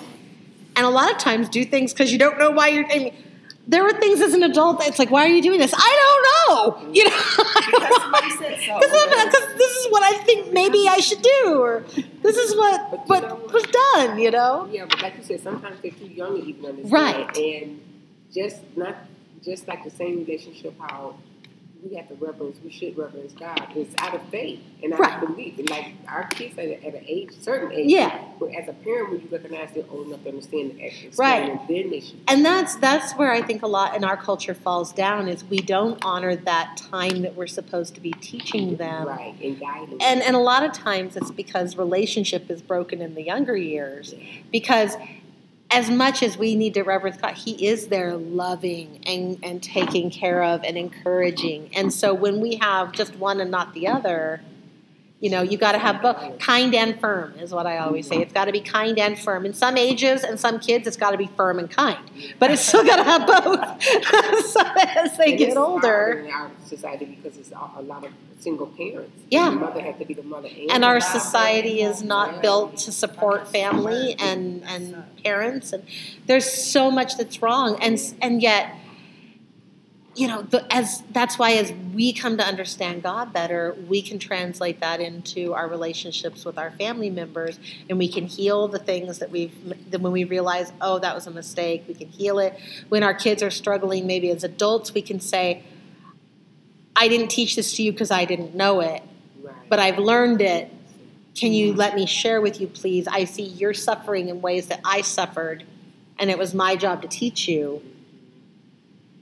[0.75, 2.85] and a lot of times do things because you don't know why you're.
[2.91, 3.13] I mean,
[3.69, 5.73] there were things as an adult that's like, why are you doing this?
[5.77, 6.91] I don't know.
[6.91, 7.11] You know.
[7.37, 9.57] Because so.
[9.57, 11.85] This is what I think maybe I should do, or
[12.23, 14.17] this is what But what know was done.
[14.17, 14.67] You know.
[14.71, 16.91] Yeah, but like you said, sometimes they're too young to even understand.
[16.91, 17.37] Right.
[17.37, 17.81] And
[18.33, 18.95] just not
[19.43, 21.15] just like the same relationship how
[21.87, 23.67] we have to reverence, we should reverence God.
[23.73, 25.23] It's out of faith and out Right.
[25.23, 25.59] of belief.
[25.59, 28.19] And like our kids at, a- at an age, certain age, Yeah.
[28.37, 31.67] But as a parent, when you recognize they're old enough to understand the extra Right.
[31.69, 32.19] then they should.
[32.27, 35.59] And that's that's where I think a lot in our culture falls down is we
[35.61, 39.07] don't honor that time that we're supposed to be teaching them.
[39.07, 39.97] right and guiding.
[40.01, 44.13] And and a lot of times it's because relationship is broken in the younger years.
[44.51, 44.97] Because
[45.71, 50.09] as much as we need to reverence God, He is there loving and, and taking
[50.09, 51.69] care of and encouraging.
[51.75, 54.41] And so when we have just one and not the other,
[55.21, 56.39] you know, you got to have both.
[56.39, 58.17] Kind and firm is what I always say.
[58.21, 59.45] It's got to be kind and firm.
[59.45, 61.99] In some ages and some kids, it's got to be firm and kind.
[62.39, 63.83] But it's still got to have both.
[64.45, 66.23] so as they And get older.
[66.25, 69.11] in our society because it's a lot of single parents.
[69.29, 69.49] Yeah.
[69.49, 72.91] the mother has to be the mother and, and our society is not built to
[72.93, 75.83] support family and and parents and
[76.25, 78.73] there's so much that's wrong and and yet
[80.15, 84.17] you know the, as that's why as we come to understand God better we can
[84.19, 89.19] translate that into our relationships with our family members and we can heal the things
[89.19, 89.53] that we've
[89.91, 93.13] that when we realize oh that was a mistake we can heal it when our
[93.13, 95.63] kids are struggling maybe as adults we can say
[96.95, 99.03] I didn't teach this to you because I didn't know it
[99.41, 99.69] Right.
[99.69, 100.71] but I've learned it.
[101.35, 103.07] Can you let me share with you, please?
[103.07, 105.63] I see you're suffering in ways that I suffered,
[106.17, 107.81] and it was my job to teach you.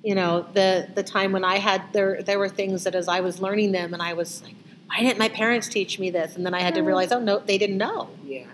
[0.07, 3.19] You know, the the time when I had there there were things that as I
[3.19, 4.55] was learning them, and I was like,
[4.87, 6.37] why didn't my parents teach me this?
[6.37, 8.09] And then I had to realize, oh no, they didn't know.
[8.25, 8.45] yeah.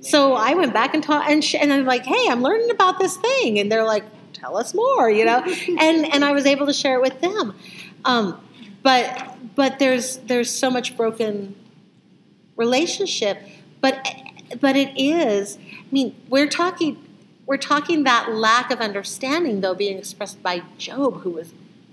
[0.00, 2.98] So I went back and taught, and, sh- and I'm like, hey, I'm learning about
[2.98, 5.44] this thing, and they're like, tell us more, you know,
[5.78, 7.54] and and I was able to share it with them,
[8.04, 8.40] um,
[8.82, 11.54] but but there's there's so much broken
[12.56, 13.38] relationship,
[13.80, 13.94] but
[14.60, 16.96] but it is, I mean, we're talking
[17.48, 21.52] we're talking that lack of understanding though being expressed by Job, who was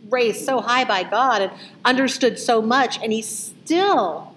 [0.09, 1.51] raised so high by God and
[1.85, 4.35] understood so much, and he still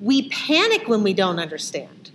[0.00, 2.10] we panic when we don't understand.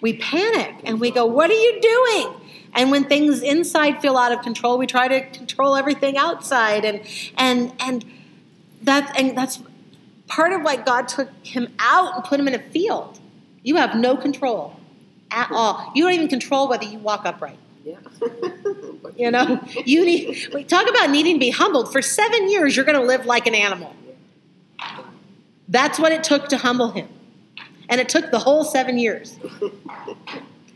[0.00, 2.40] We panic and we go, What are you doing?
[2.72, 6.86] And when things inside feel out of control, we try to control everything outside.
[6.86, 7.02] And
[7.36, 8.04] and and
[8.82, 9.60] that and that's
[10.28, 13.20] part of why God took him out and put him in a field.
[13.62, 14.75] You have no control
[15.30, 15.92] at all.
[15.94, 17.58] You don't even control whether you walk upright.
[17.84, 17.96] Yeah.
[19.16, 21.90] You know, you need we talk about needing to be humbled.
[21.90, 23.94] For seven years, you're going to live like an animal.
[25.68, 27.08] That's what it took to humble him.
[27.88, 29.38] And it took the whole seven years.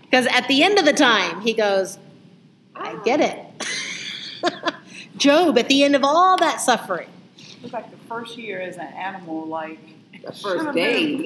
[0.03, 1.99] Because at the end of the time, he goes,
[2.75, 3.67] I get it.
[5.17, 7.09] Job, at the end of all that suffering,
[7.63, 9.79] Looks like the first year as an animal, like
[10.23, 11.01] the first day.
[11.01, 11.19] You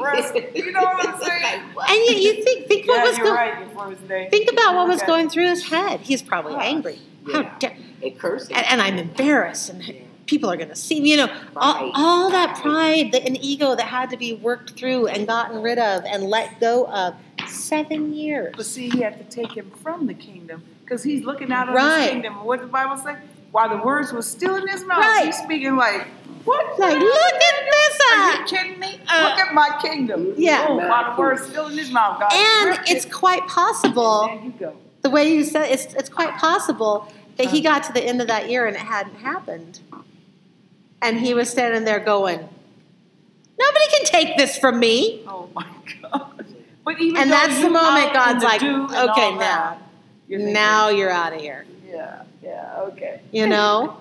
[0.72, 1.42] know what I'm saying?
[1.42, 1.90] Like, what?
[1.90, 3.59] And you, you think think what was going right.
[3.61, 4.28] Your first day.
[4.30, 5.07] think about what was Okay.
[5.07, 6.00] going through his head.
[6.00, 6.62] He's probably Yeah.
[6.62, 6.98] angry.
[7.33, 8.54] How dare, and cursing.
[8.57, 9.94] and, and I'm embarrassed, and Yeah.
[10.26, 11.11] people are going to see me.
[11.12, 11.92] You know, all, Right.
[11.94, 15.78] all that pride that, and ego that had to be worked through and gotten rid
[15.78, 17.14] of and let go of.
[17.46, 18.54] Seven years.
[18.57, 21.74] But see, he had to take him from the kingdom because he's looking out on
[21.74, 22.02] Right.
[22.04, 22.37] his kingdom.
[22.38, 23.16] And what the Bible say?
[23.54, 25.26] While the words were still in his mouth, Right.
[25.26, 26.08] he's speaking like,
[26.44, 26.76] "What?
[26.76, 28.00] Like, look at this!
[28.12, 29.00] Are Uh, you kidding me?
[29.08, 30.34] Uh, Look at my kingdom.
[30.36, 30.66] Yeah.
[30.68, 32.32] Oh, while the words still in his mouth, God.
[32.32, 33.12] and it's it.
[33.12, 34.26] quite possible.
[34.26, 34.76] There you go.
[35.02, 38.26] the way you said it's it's quite possible that he got to the end of
[38.26, 39.78] that year and it hadn't happened.
[41.00, 42.40] And he was standing there going,
[43.56, 45.22] Nobody can take this from me.
[45.28, 45.66] Oh my
[46.02, 46.44] God.
[46.84, 49.78] But even And that's the moment God's like, okay, now.
[50.26, 51.66] you're Now you're out of here.
[51.88, 53.20] Yeah, yeah, okay.
[53.33, 53.96] You know?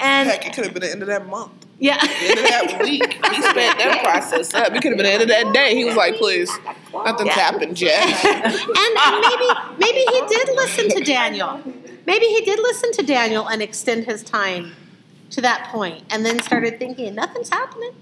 [0.00, 1.52] And Heck, it could have been the end of that month.
[1.78, 1.98] yeah.
[2.00, 3.18] The end of that week.
[3.32, 4.72] He sped that process up.
[4.72, 5.74] It could have been the end of that day.
[5.76, 6.50] He was like, please,
[6.92, 8.02] nothing's happened yet.
[8.24, 9.46] and, and maybe
[9.78, 11.60] maybe he did listen to Daniel.
[12.06, 14.72] Maybe he did listen to Daniel and extend his time
[15.30, 17.92] to that point and then started thinking, nothing's happening.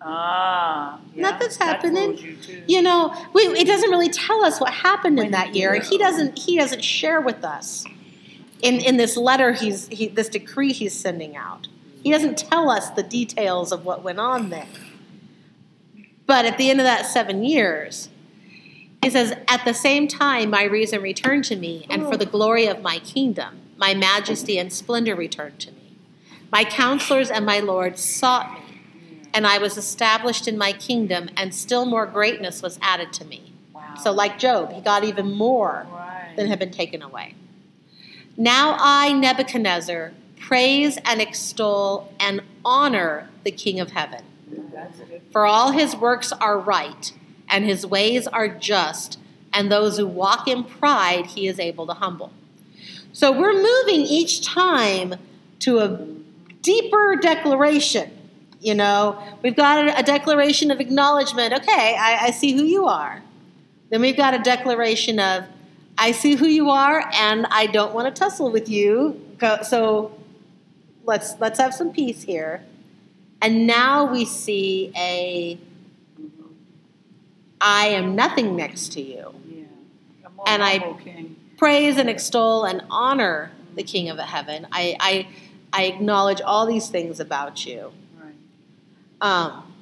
[0.00, 2.18] Ah, yeah, Nothing's that happening.
[2.18, 2.36] You
[2.68, 6.38] you know we, it doesn't really tell us what happened in that year he doesn't
[6.38, 7.84] he doesn't share with us
[8.64, 11.68] in in this letter he's he, this decree he's sending out
[12.02, 14.66] he doesn't tell us the details of what went on there
[16.26, 18.08] but at the end of that seven years
[19.02, 22.66] he says at the same time my reason returned to me and for the glory
[22.66, 25.96] of my kingdom my majesty and splendor returned to me
[26.50, 28.64] my counselors and my lords sought me
[29.34, 33.52] and I was established in my kingdom, and still more greatness was added to me.
[33.74, 33.96] Wow.
[34.00, 36.32] So, like Job, he got even more right.
[36.36, 37.34] than had been taken away.
[38.36, 44.24] Now I, Nebuchadnezzar, praise and extol and honor the King of heaven.
[45.30, 47.12] For all his works are right,
[47.48, 49.18] and his ways are just,
[49.52, 52.32] and those who walk in pride he is able to humble.
[53.12, 55.14] So we're moving each time
[55.60, 56.06] to a
[56.62, 58.10] deeper declaration.
[58.60, 61.52] You know, we've got a, declaration of acknowledgement.
[61.52, 63.22] Okay, I, I see who you are.
[63.90, 65.44] Then we've got a declaration of,
[65.96, 69.20] I see who you are, and I don't want to tussle with you.
[69.38, 70.18] Go, so
[71.04, 72.62] let's let's have some peace here.
[73.40, 75.58] And now we see a,
[77.60, 79.34] I am nothing next to you.
[79.46, 79.64] Yeah.
[80.46, 81.36] And I- king.
[81.56, 84.66] Praise and extol and honor the King of heaven.
[84.72, 85.28] I I,
[85.72, 87.92] I acknowledge all these things about you.
[88.20, 88.34] Right.
[89.20, 89.72] Um,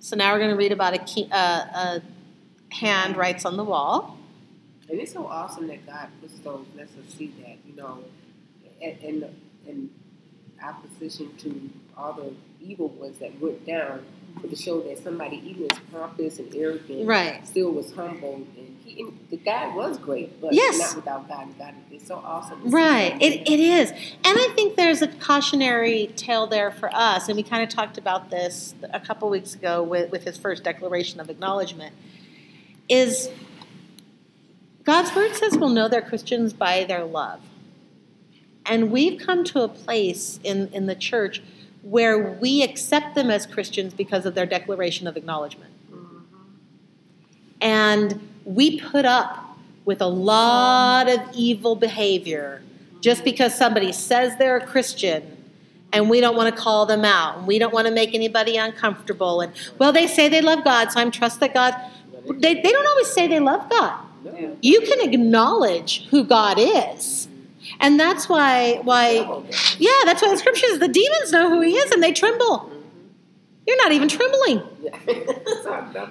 [0.00, 2.02] so now we're going to read about a, key, uh, a
[2.70, 4.15] hand writes on the wall.
[4.88, 8.04] And it's so awesome that God puts those, lets us see that, you know,
[8.80, 9.34] in, in,
[9.66, 9.90] in
[10.62, 12.32] opposition to all the
[12.64, 14.04] evil ones that went down,
[14.48, 17.44] to show that somebody, even as pompous and arrogant, Right.
[17.46, 18.34] still was humble.
[18.56, 20.78] And, he, and the God was great, but Yes.
[20.78, 21.48] not without God.
[21.58, 22.70] God is so awesome.
[22.70, 23.16] Right.
[23.20, 23.90] It, it is.
[23.90, 27.28] And I think there's a cautionary tale there for us.
[27.28, 30.62] And we kind of talked about this a couple weeks ago with, with his first
[30.62, 31.94] declaration of acknowledgement.
[32.88, 33.30] Is
[34.86, 37.40] God's word says we'll know they're Christians by their love.
[38.64, 41.42] And we've come to a place in, in the church
[41.82, 45.72] where we accept them as Christians because of their declaration of acknowledgement.
[47.60, 52.62] And we put up with a lot of evil behavior
[53.00, 55.36] just because somebody says they're a Christian
[55.92, 58.56] and we don't want to call them out and we don't want to make anybody
[58.56, 59.40] uncomfortable.
[59.40, 61.74] And well, they say they love God, so I'm trust that God.
[62.28, 64.05] They, they don't always say they love God.
[64.60, 67.28] You can acknowledge who God is.
[67.80, 69.42] And that's why why
[69.78, 72.70] yeah, that's why the scripture says the demons know who he is and they tremble.
[73.66, 74.62] You're not even trembling.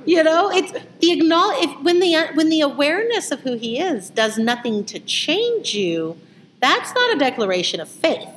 [0.06, 4.10] You know, it's the acknowledge if, when the when the awareness of who he is
[4.10, 6.18] does nothing to change you,
[6.60, 8.30] that's not a declaration of faith.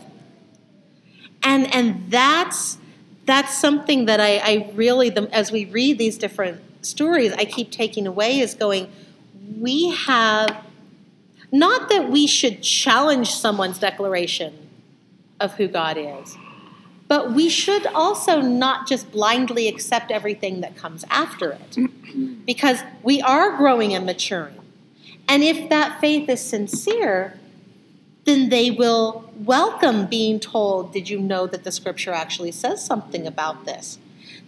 [1.43, 2.79] And and that's
[3.27, 7.71] that's something that I, I really the, as we read these different stories, I keep
[7.71, 8.91] taking away is going,
[9.57, 10.65] we have
[11.51, 14.69] not that we should challenge someone's declaration
[15.41, 16.37] of who God is.
[17.07, 21.79] But we should also not just blindly accept everything that comes after it
[22.47, 24.61] because we are growing and maturing.
[25.27, 27.39] And if that faith is sincere,
[28.25, 33.27] then they will welcome being told, Did you know that the scripture actually says something
[33.27, 33.99] about this?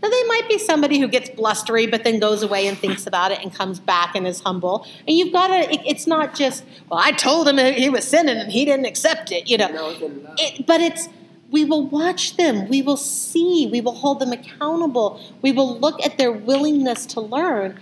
[0.03, 3.33] Now, they might be somebody who gets blustery, but then goes away and thinks about
[3.33, 4.87] it and comes back and is humble.
[5.07, 8.39] And you've got to, it, it's not just, well, I told him he was sinning
[8.39, 9.69] and he didn't accept it, you know.
[9.69, 10.03] Love.
[10.39, 11.09] It, but it's
[11.51, 16.05] we will watch them, we will see, we will hold them accountable, we will look
[16.05, 17.79] at their willingness to learn,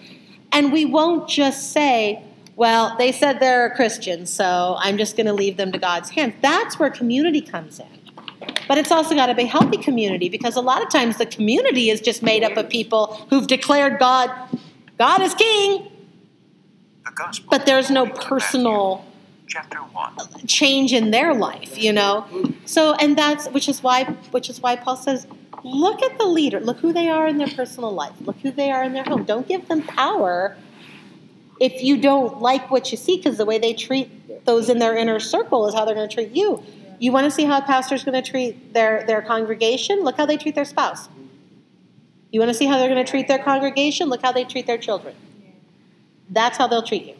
[0.52, 2.22] and we won't just say,
[2.56, 6.10] well, they said they're a Christian, so I'm just going to leave them to God's
[6.10, 6.34] hands.
[6.40, 7.86] That's where community comes in.
[8.68, 11.26] But it's also got to be a healthy community because a lot of times the
[11.26, 14.30] community is just made up of people who've declared God,
[14.98, 15.90] God is king,
[17.04, 19.04] The but there's no according to Matthew, personal
[19.92, 20.46] 1.
[20.46, 22.26] change in their life, you know.
[22.66, 25.26] So, and that's which is why which is why Paul says,
[25.64, 28.70] look at the leader, look who they are in their personal life, look who they
[28.70, 29.24] are in their home.
[29.24, 30.56] Don't give them power
[31.60, 34.96] if you don't like what you see, because the way they treat those in their
[34.96, 36.62] inner circle is how they're going to treat you.
[36.98, 40.02] You want to see how a pastor's going to treat their their congregation?
[40.02, 41.08] Look how they treat their spouse.
[42.30, 44.08] You want to see how they're going to treat their congregation?
[44.08, 45.14] Look how they treat their children.
[46.30, 47.17] That's how they'll treat you.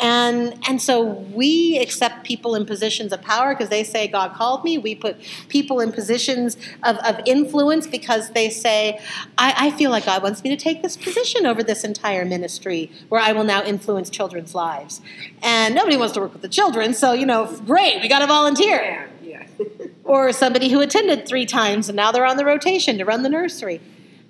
[0.00, 4.64] And and so we accept people in positions of power because they say God called
[4.64, 4.78] me.
[4.78, 8.98] We put people in positions of, of influence because they say,
[9.36, 12.90] I, I feel like God wants me to take this position over this entire ministry
[13.10, 15.02] where I will now influence children's lives.
[15.42, 19.08] And nobody wants to work with the children, so you know, great, we gotta volunteer
[19.22, 19.66] Yeah, yeah.
[20.04, 23.28] or somebody who attended three times and now they're on the rotation to run the
[23.28, 23.80] nursery.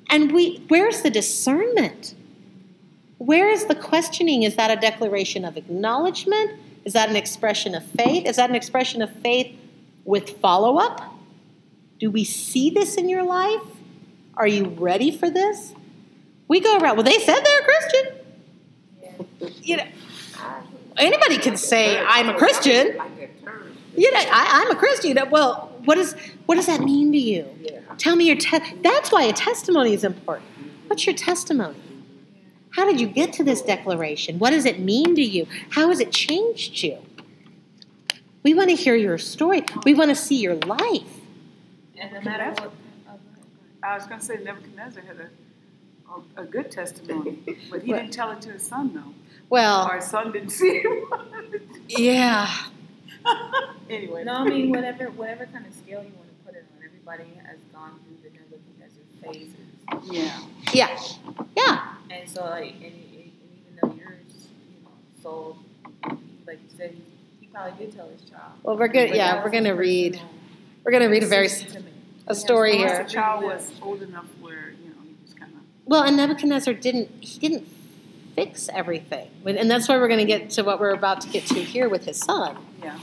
[0.09, 2.17] And we where's the discernment?
[3.21, 4.45] Where is the questioning?
[4.45, 6.53] Is that a declaration of acknowledgement?
[6.87, 8.27] Is that an expression of faith?
[8.27, 9.55] Is that an expression of faith
[10.07, 11.03] with follow up?
[11.99, 13.61] Do we see this in your life?
[14.39, 15.75] Are you ready for this?
[16.49, 19.61] We go around, well, they said they're a Christian.
[19.65, 19.87] You know,
[20.97, 22.97] anybody can say, I'm a Christian.
[22.97, 23.77] Like that term.
[23.99, 25.19] You know, I, I'm a Christian.
[25.29, 26.15] Well, what, is,
[26.47, 27.47] what does that mean to you?
[27.99, 30.49] Tell me your te- that's why a testimony is important.
[30.87, 31.77] What's your testimony?
[32.81, 34.39] How did you get to this declaration?
[34.39, 35.47] What does it mean to you?
[35.69, 36.97] How has it changed you?
[38.43, 39.65] We want to hear your story.
[39.85, 41.21] We want to see your life.
[41.99, 42.73] And no matter what.
[43.83, 48.31] I was gonna say Nebuchadnezzar had a, a, a good testimony, but he didn't tell
[48.31, 49.13] it to his son though.
[49.51, 51.05] Well, our son didn't see him.
[51.87, 52.51] yeah.
[53.91, 54.25] anyway.
[54.25, 56.83] No, I mean whatever whatever kind of scale you want to put it on.
[56.83, 59.70] Everybody has gone through the Nebuchadnezzar phases,
[60.05, 60.39] Yeah.
[60.73, 60.99] Yeah.
[61.57, 61.93] Yeah.
[62.11, 64.91] and so like, and, and even though yours, you know,
[65.23, 65.59] so
[66.47, 67.03] like you said, he,
[67.41, 68.53] he probably did tell his child.
[68.63, 69.09] Well, we're good.
[69.11, 70.13] But Yeah, we're going to read.
[70.15, 70.33] personal
[70.85, 71.95] We're going to read a very decision to make.
[72.27, 73.05] a story Once here.
[73.05, 75.61] the child was old enough where you know he was kind of.
[75.87, 77.69] Well, and Nebuchadnezzar didn't he didn't
[78.35, 81.47] fix everything, and that's why we're going to get to what we're about to get
[81.47, 82.57] to here with his son.
[82.83, 82.99] Yeah.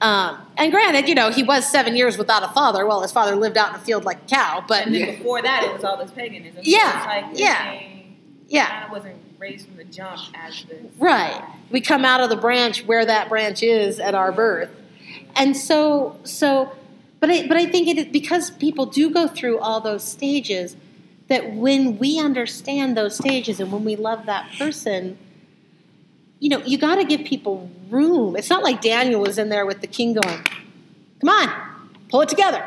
[0.00, 2.86] Um, and granted, you know, he was seven years without a father.
[2.86, 5.42] Well, his father lived out in a field like a cow, but And then before
[5.42, 6.62] that, it was all this paganism.
[6.64, 7.80] So Yeah, it's like yeah.
[8.48, 10.84] yeah, kind of wasn't raised from the jump as this.
[10.98, 11.42] right.
[11.70, 14.70] We come out of the branch where that branch is at our birth,
[15.34, 16.72] and so so.
[17.20, 20.76] But I but I think it is because people do go through all those stages
[21.26, 25.18] that when we understand those stages and when we love that person,
[26.40, 28.36] you know, you got to give people room.
[28.36, 30.44] It's not like Daniel was in there with the king going,
[31.20, 32.64] "Come on, pull it together."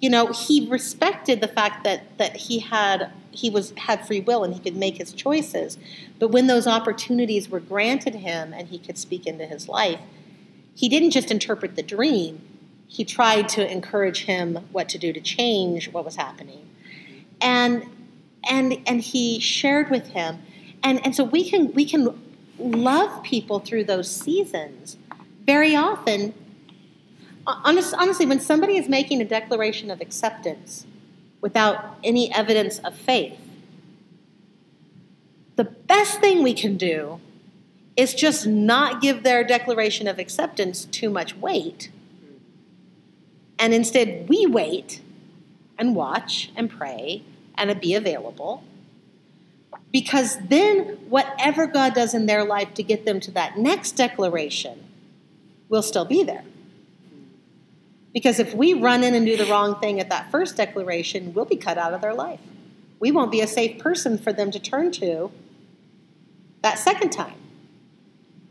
[0.00, 4.44] You know, he respected the fact that that he had he was had free will
[4.44, 5.78] and he could make his choices.
[6.18, 10.00] But when those opportunities were granted him and he could speak into his life,
[10.74, 12.40] he didn't just interpret the dream.
[12.88, 16.68] He tried to encourage him what to do to change what was happening.
[17.40, 17.88] And
[18.48, 20.42] and and he shared with him.
[20.82, 22.20] And and so we can we can
[22.58, 24.96] love people through those seasons.
[25.44, 26.34] Very often
[27.46, 30.86] honest, honestly, when somebody is making a declaration of acceptance
[31.40, 33.40] without any evidence of faith,
[35.56, 37.20] the best thing we can do
[37.96, 41.90] is just not give their declaration of acceptance too much weight.
[43.58, 45.00] And instead, we wait
[45.78, 47.22] and watch and pray
[47.54, 48.62] and be available.
[49.96, 54.84] Because then, whatever God does in their life to get them to that next declaration
[55.70, 56.44] will still be there.
[58.12, 61.46] Because if we run in and do the wrong thing at that first declaration, we'll
[61.46, 62.40] be cut out of their life.
[63.00, 65.32] We won't be a safe person for them to turn to
[66.60, 67.40] that second time.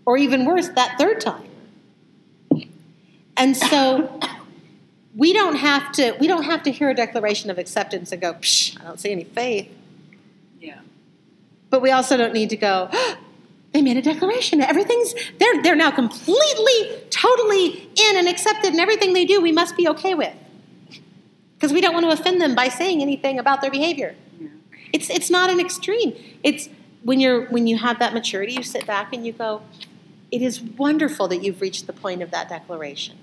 [0.04, 1.48] Or even worse, that third time.
[3.38, 4.20] And so
[5.16, 8.34] we don't have to we don't have to hear a declaration of acceptance and go,
[8.34, 9.72] Psh, I don't see any faith.
[11.76, 12.90] But we also don't need to go,
[13.74, 14.62] they made a declaration.
[14.62, 19.76] Everything's they're they're now completely, totally in and accepted, and everything they do we must
[19.76, 20.34] be okay with.
[21.56, 24.16] Because we don't want to offend them by saying anything about their behavior.
[24.94, 26.16] It's it's not an extreme.
[26.44, 26.70] It's
[27.04, 29.62] when you're when you have that maturity, you sit back and you go,
[30.32, 33.18] it is wonderful that you've reached the point of that declaration.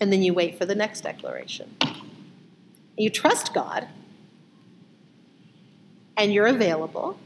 [0.00, 1.76] And then you wait for the next declaration.
[2.96, 3.86] You trust God,
[6.20, 7.18] and you're available,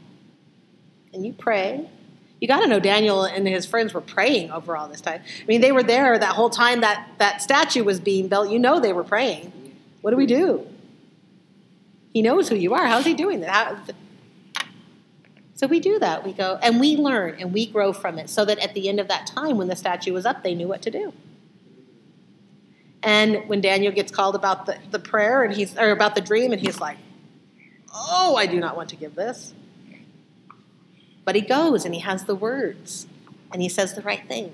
[1.13, 1.89] and you pray.
[2.39, 5.21] You got to know Daniel and his friends were praying over all this time.
[5.41, 8.49] I mean, they were there that whole time that that statue was being built.
[8.49, 9.51] You know they were praying.
[10.01, 10.67] What do we do?
[12.13, 12.85] He knows who you are.
[12.85, 13.49] How's he doing that?
[13.49, 13.77] How,
[15.55, 16.25] so we do that.
[16.25, 18.99] We go and we learn and we grow from it so that at the end
[18.99, 21.13] of that time, when the statue was up, they knew what to do.
[23.01, 26.51] And when Daniel gets called about the, the prayer and he's or about the dream,
[26.51, 26.97] and he's like,
[27.97, 29.53] Oh, I do not want to give this.
[31.23, 33.07] But he goes and he has the words
[33.51, 34.53] and he says the right thing.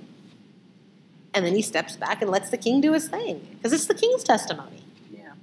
[1.34, 3.94] And then he steps back and lets the king do his thing because it's the
[3.94, 4.84] king's testimony.
[5.10, 5.34] Yeah.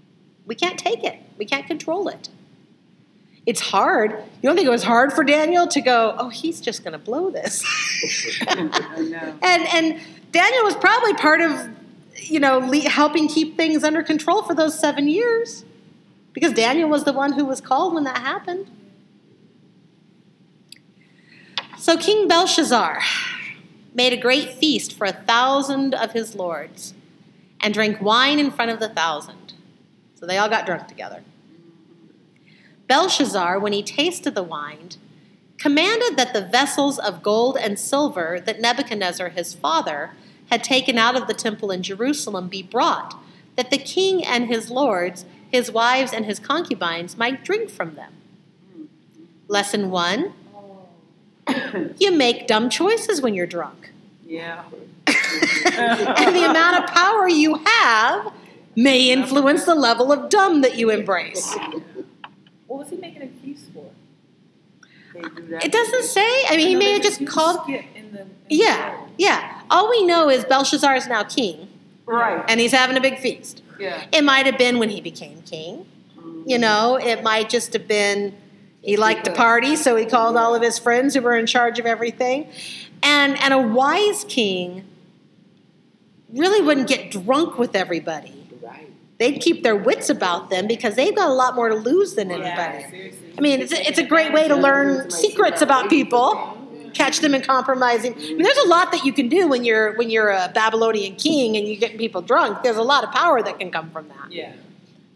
[0.47, 2.29] We can't take it, we can't control it.
[3.47, 4.11] It's hard.
[4.13, 6.99] You don't think it was hard for Daniel to go, oh, he's just going to
[6.99, 7.65] blow this.
[8.47, 10.01] And and
[10.33, 11.69] Daniel was probably part of,
[12.17, 15.65] you know, le- helping keep things under control for those seven years,
[16.39, 18.71] because Daniel was the one who was called when that happened.
[21.77, 23.03] So King Belshazzar
[23.93, 26.95] made a great feast for a thousand of his lords,
[27.61, 29.55] and drank wine in front of the thousand.
[30.15, 31.25] So they all got drunk together.
[32.87, 34.91] Belshazzar, when he tasted the wine,
[35.59, 40.13] commanded that the vessels of gold and silver that Nebuchadnezzar his father
[40.51, 43.21] had taken out of the temple in Jerusalem be brought,
[43.57, 48.13] that the king and his lords, his wives, and his concubines might drink from them.
[49.49, 50.35] Lesson one
[51.99, 53.91] you make dumb choices when you're drunk.
[54.27, 54.65] Yeah.
[55.07, 58.33] and the amount of power you have
[58.77, 61.57] may influence the level of dumb that you embrace.
[62.67, 63.91] What was he making a feast for?
[65.15, 65.65] They do that.
[65.65, 66.29] It doesn't say.
[66.49, 67.67] I mean, he may have just called.
[67.69, 69.63] in the, in Yeah, yeah.
[69.71, 71.69] All we know is Belshazzar is now king,
[72.05, 72.45] Right.
[72.49, 73.63] and he's having a big feast.
[73.79, 74.05] Yeah.
[74.13, 75.87] It might have been when he became king.
[76.47, 78.35] You know, it might just have been
[78.83, 81.79] he liked to party, so he called all of his friends who were in charge
[81.79, 82.49] of everything.
[83.03, 84.85] And and a wise king
[86.33, 88.47] really wouldn't get drunk with everybody.
[88.63, 88.91] Right.
[89.19, 92.31] They'd keep their wits about them because they've got a lot more to lose than
[92.31, 92.85] anybody.
[92.97, 93.11] Yeah.
[93.37, 96.58] I mean, it's a, it's a great way to learn secrets about people,
[96.95, 98.15] catch them in compromising.
[98.15, 101.17] I mean, there's a lot that you can do when you're when you're a Babylonian
[101.17, 102.63] king and you get people drunk.
[102.63, 104.31] There's a lot of power that can come from that.
[104.33, 104.53] Yeah.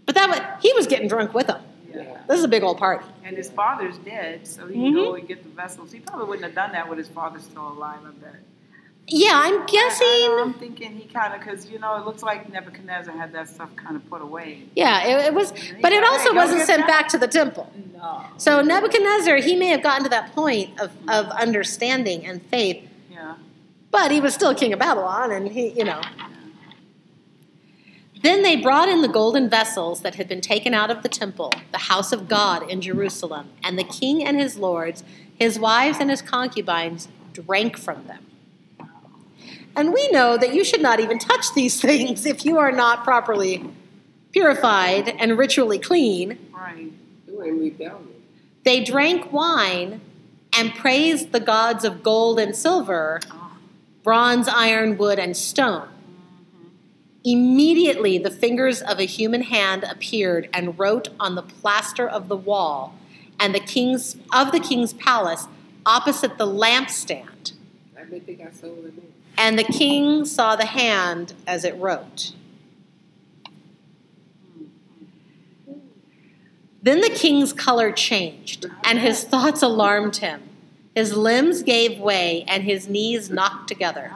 [0.07, 1.63] But that was, he was getting drunk with them.
[1.95, 2.19] Yeah.
[2.29, 3.05] This is a big old party.
[3.25, 4.85] And his father's dead, so he Mhm.
[4.85, 5.93] can go and get the vessels.
[5.93, 8.35] He probably wouldn't have done that with his father still alive, I bet.
[9.09, 10.07] Yeah, I'm guessing.
[10.07, 10.39] I, guessing.
[10.49, 13.75] am thinking he kind of, because, you know, it looks like Nebuchadnezzar had that stuff
[13.77, 14.65] kind of put away.
[14.77, 17.71] Yeah, it, it was, but it also wasn't sent back to the temple.
[17.95, 18.25] No.
[18.37, 23.35] So Nebuchadnezzar, he may have gotten to that point of, of understanding and faith, Yeah.
[23.91, 26.01] but he was still king of Babylon, and he, you know.
[28.23, 31.53] Then they brought in the golden vessels that had been taken out of the temple,
[31.73, 35.03] the house of God in Jerusalem, and the king and his lords,
[35.37, 38.25] his wives and his concubines drank from them.
[39.75, 43.05] And we know that you should not even touch these things if you are not
[43.05, 43.65] properly
[44.33, 46.39] purified and ritually clean.
[46.53, 46.93] Right.
[47.27, 48.09] They were in rebellion.
[48.65, 50.01] They drank wine
[50.57, 53.57] and praised the gods of gold and silver, ah.
[54.03, 55.89] bronze, iron, wood, and stone.
[55.89, 56.69] Mm-hmm.
[57.25, 62.37] Immediately, the fingers of a human hand appeared and wrote on the plaster of the
[62.37, 62.99] wall
[63.41, 65.49] and the king's of the king's palace
[65.85, 67.53] opposite the lampstand.
[67.99, 69.12] I bet they got sold in there.
[69.37, 72.33] And the king saw the hand as it wrote.
[76.83, 80.43] Then the king's color changed, and his thoughts alarmed him.
[80.95, 84.13] His limbs gave way, and his knees knocked together.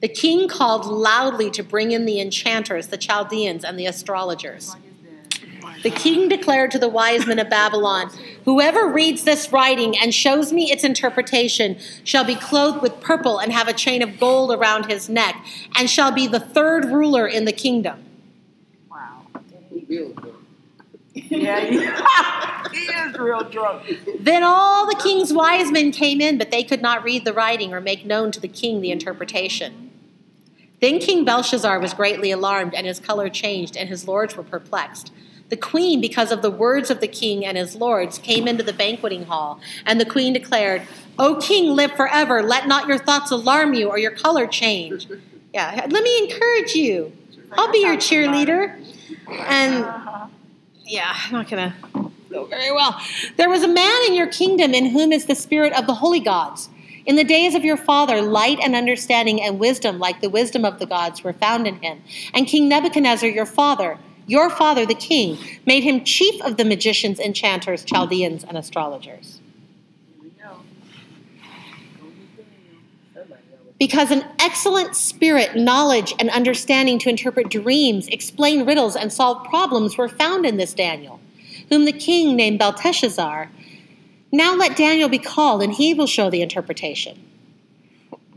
[0.00, 4.76] The king called loudly to bring in the enchanters, the Chaldeans, and the astrologers.
[5.76, 5.92] Like he's dead.
[5.92, 8.10] The king declared to the wise men of Babylon
[8.44, 13.52] Whoever reads this writing and shows me its interpretation shall be clothed with purple and
[13.52, 15.44] have a chain of gold around his neck,
[15.76, 18.04] and shall be the third ruler in the kingdom.
[18.90, 19.26] Wow.
[19.70, 20.34] He real good.
[21.14, 21.78] Yeah, he,
[22.78, 23.84] he is real drunk.
[24.20, 27.72] Then all the king's wise men came in, but they could not read the writing
[27.72, 29.90] or make known to the king the interpretation.
[30.80, 35.12] Then King Belshazzar was greatly alarmed, and his color changed, and his lords were perplexed.
[35.50, 38.72] The queen, because of the words of the king and his lords, came into the
[38.72, 40.82] banqueting hall, and the queen declared,
[41.18, 42.42] O king, live forever.
[42.42, 45.06] Let not your thoughts alarm you or your color change.
[45.54, 47.12] Yeah, let me encourage you.
[47.52, 48.74] I'll be your cheerleader.
[49.28, 49.84] And
[50.84, 51.72] yeah, I'm not gonna
[52.28, 53.00] go very well.
[53.36, 56.18] There was a man in your kingdom in whom is the spirit of the holy
[56.18, 56.70] gods.
[57.06, 60.78] In the days of your father, light and understanding and wisdom, like the wisdom of
[60.78, 62.02] the gods, were found in him.
[62.32, 67.20] And King Nebuchadnezzar, your father, your father, the king, made him chief of the magicians,
[67.20, 69.40] enchanters, Chaldeans, and astrologers.
[73.78, 79.98] Because an excellent spirit, knowledge, and understanding to interpret dreams, explain riddles, and solve problems
[79.98, 81.20] were found in this Daniel,
[81.68, 83.50] whom the king named Belteshazzar.
[84.32, 87.22] Now let Daniel be called, and he will show the interpretation.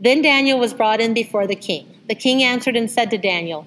[0.00, 1.88] Then Daniel was brought in before the king.
[2.08, 3.66] The king answered and said to Daniel,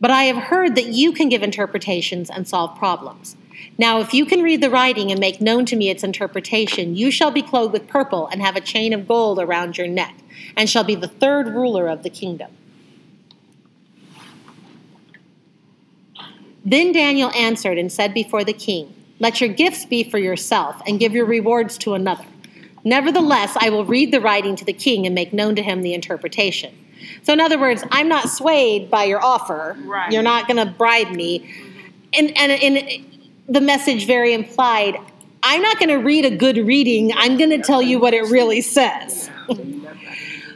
[0.00, 3.36] But I have heard that you can give interpretations and solve problems.
[3.76, 7.10] Now, if you can read the writing and make known to me its interpretation, you
[7.10, 10.14] shall be clothed with purple and have a chain of gold around your neck,
[10.56, 12.50] and shall be the third ruler of the kingdom.
[16.64, 20.98] Then Daniel answered and said before the king, Let your gifts be for yourself, and
[20.98, 22.24] give your rewards to another.
[22.84, 25.92] Nevertheless, I will read the writing to the king and make known to him the
[25.92, 26.74] interpretation.
[27.22, 29.76] So, in other words, I'm not swayed by your offer.
[29.84, 30.12] Right.
[30.12, 31.50] You're not going to bribe me.
[32.12, 33.06] And, and, and
[33.48, 34.96] the message very implied
[35.42, 38.30] I'm not going to read a good reading, I'm going to tell you what it
[38.30, 39.30] really says.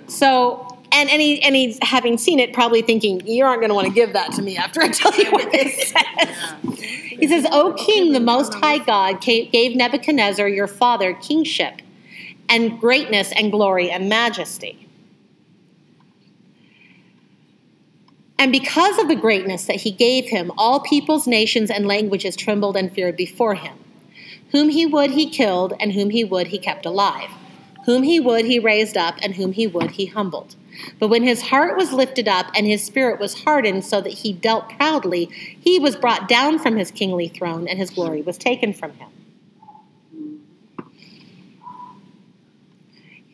[0.07, 3.93] So, and, any he's having seen it, probably thinking, You aren't going to want to
[3.93, 5.73] give that to me after I tell you what it
[6.73, 7.19] says.
[7.19, 11.81] He says, O king, the most high God gave Nebuchadnezzar your father kingship
[12.49, 14.84] and greatness and glory and majesty.
[18.39, 22.77] And because of the greatness that he gave him, all peoples, nations, and languages trembled
[22.77, 23.79] and feared before him.
[24.51, 27.31] Whom he would, he killed, and whom he would, he kept alive.
[27.87, 30.57] Whom he would, he raised up, and whom he would, he humbled.
[30.99, 34.33] But when his heart was lifted up and his spirit was hardened so that he
[34.33, 38.73] dealt proudly, he was brought down from his kingly throne, and his glory was taken
[38.73, 39.09] from him.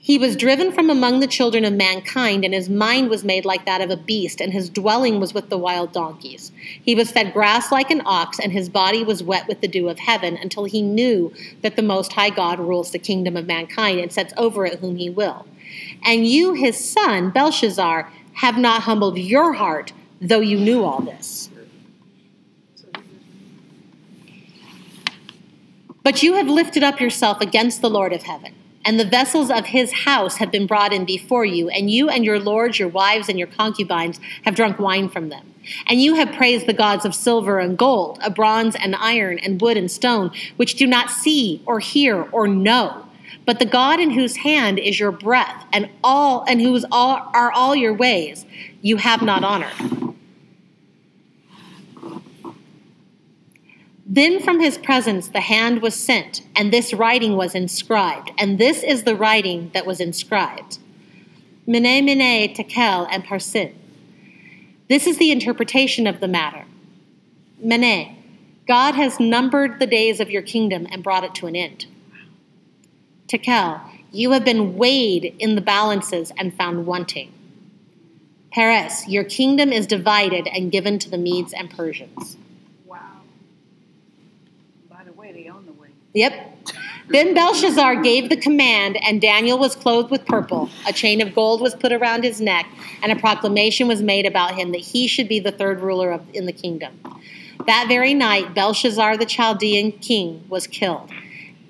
[0.03, 3.66] He was driven from among the children of mankind, and his mind was made like
[3.66, 6.53] that of a beast, and his dwelling was with the wild donkeys.
[6.82, 9.90] He was fed grass like an ox, and his body was wet with the dew
[9.90, 14.01] of heaven, until he knew that the Most High God rules the kingdom of mankind
[14.01, 15.46] and sets over it whom he will.
[16.03, 21.51] And you, his son, Belshazzar, have not humbled your heart, though you knew all this.
[26.03, 29.66] But you have lifted up yourself against the Lord of heaven, and the vessels of
[29.66, 33.28] his house have been brought in before you, and you and your lords, your wives,
[33.28, 35.54] and your concubines have drunk wine from them.
[35.86, 39.60] And you have praised the gods of silver and gold, of bronze and iron, and
[39.60, 43.06] wood and stone, which do not see or hear or know.
[43.44, 47.52] But the God in whose hand is your breath, and all and whose all are
[47.52, 48.46] all your ways,
[48.80, 50.16] you have not honored.
[54.12, 58.32] Then from his presence the hand was sent, and this writing was inscribed.
[58.36, 60.78] And this is the writing that was inscribed
[61.66, 63.72] Mene, Mene, Tekel, and Parsin.
[64.88, 66.64] This is the interpretation of the matter.
[67.58, 68.16] Mene,
[68.66, 71.86] God has numbered the days of your kingdom and brought it to an end.
[73.28, 73.80] Tekel,
[74.12, 77.32] you have been weighed in the balances and found wanting.
[78.50, 82.36] Peres, your kingdom is divided and given to the Medes and Persians.
[82.84, 82.98] Wow.
[84.90, 85.90] By the way, they on the way.
[86.14, 86.46] Yep.
[87.08, 90.70] Then Belshazzar gave the command, and Daniel was clothed with purple.
[90.86, 92.66] A chain of gold was put around his neck,
[93.02, 96.22] and a proclamation was made about him that he should be the third ruler of,
[96.34, 96.92] in the kingdom.
[97.66, 101.11] That very night, Belshazzar the Chaldean king was killed,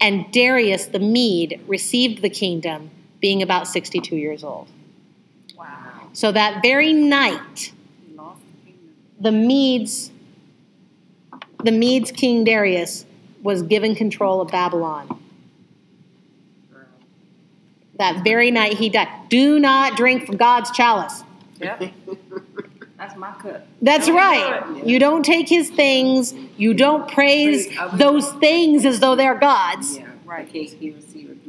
[0.01, 4.68] and Darius the Mede received the kingdom, being about 62 years old.
[5.57, 6.09] Wow.
[6.12, 7.72] So that very night,
[8.07, 8.95] He lost the kingdom.
[9.20, 10.11] the Medes,
[11.64, 13.05] the Medes King Darius
[13.43, 15.18] was given control of Babylon.
[17.99, 19.09] That very night he died.
[19.28, 21.22] Do not drink from God's chalice.
[21.61, 21.82] Yep.
[22.99, 23.66] That's my cup.
[23.82, 24.82] That's Don't right.
[24.84, 24.91] do.
[24.91, 26.34] You don't take his things.
[26.57, 29.99] You don't praise Praise those things as though they're God's.
[29.99, 30.49] Yeah, Right.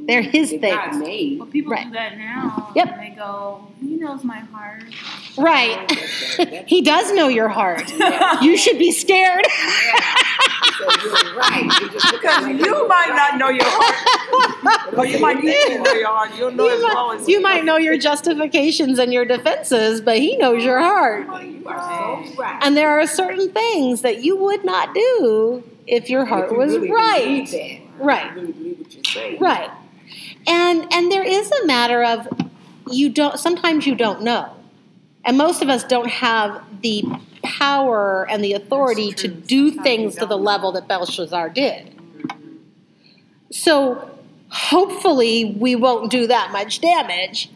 [0.07, 0.61] I can't hear or see or do.
[0.61, 1.03] They're his They're God things.
[1.03, 1.39] made.
[1.39, 1.87] Well, people Right.
[1.87, 2.71] do that now.
[2.75, 2.87] Yep.
[2.89, 4.83] And they go, he knows my heart.
[5.37, 5.91] Right.
[6.67, 7.91] he does know your heart.
[8.41, 9.45] You should be scared.
[9.45, 11.63] So you're right.
[11.81, 14.07] You just Because you might not know your heart.
[14.97, 16.31] Or you might need to know your heart.
[16.37, 20.01] You'll know You as well might, as you might know your justifications and your defenses,
[20.01, 21.27] but he knows your heart.
[21.29, 22.59] Oh, you are so right.
[22.63, 26.57] And there are certain things that you would not do if your heart if you
[26.57, 27.81] was really right.
[27.99, 28.35] Right.
[28.35, 29.39] Really what you're.
[29.39, 29.71] Right.
[30.47, 32.27] And and there is a matter of
[32.89, 34.55] you don't sometimes you don't know.
[35.23, 37.03] And most of us don't have the
[37.43, 41.95] power and the authority to do Sometimes things to the level that Belshazzar did.
[43.51, 44.09] So
[44.49, 47.49] hopefully we won't do that much damage,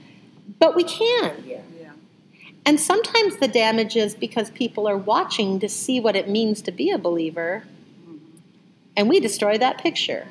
[0.60, 1.44] but we can.
[1.46, 1.62] Yeah.
[1.80, 1.92] Yeah.
[2.66, 6.72] And sometimes the damage is because people are watching to see what it means to
[6.72, 7.64] be a believer,
[8.96, 10.28] and we destroy that picture.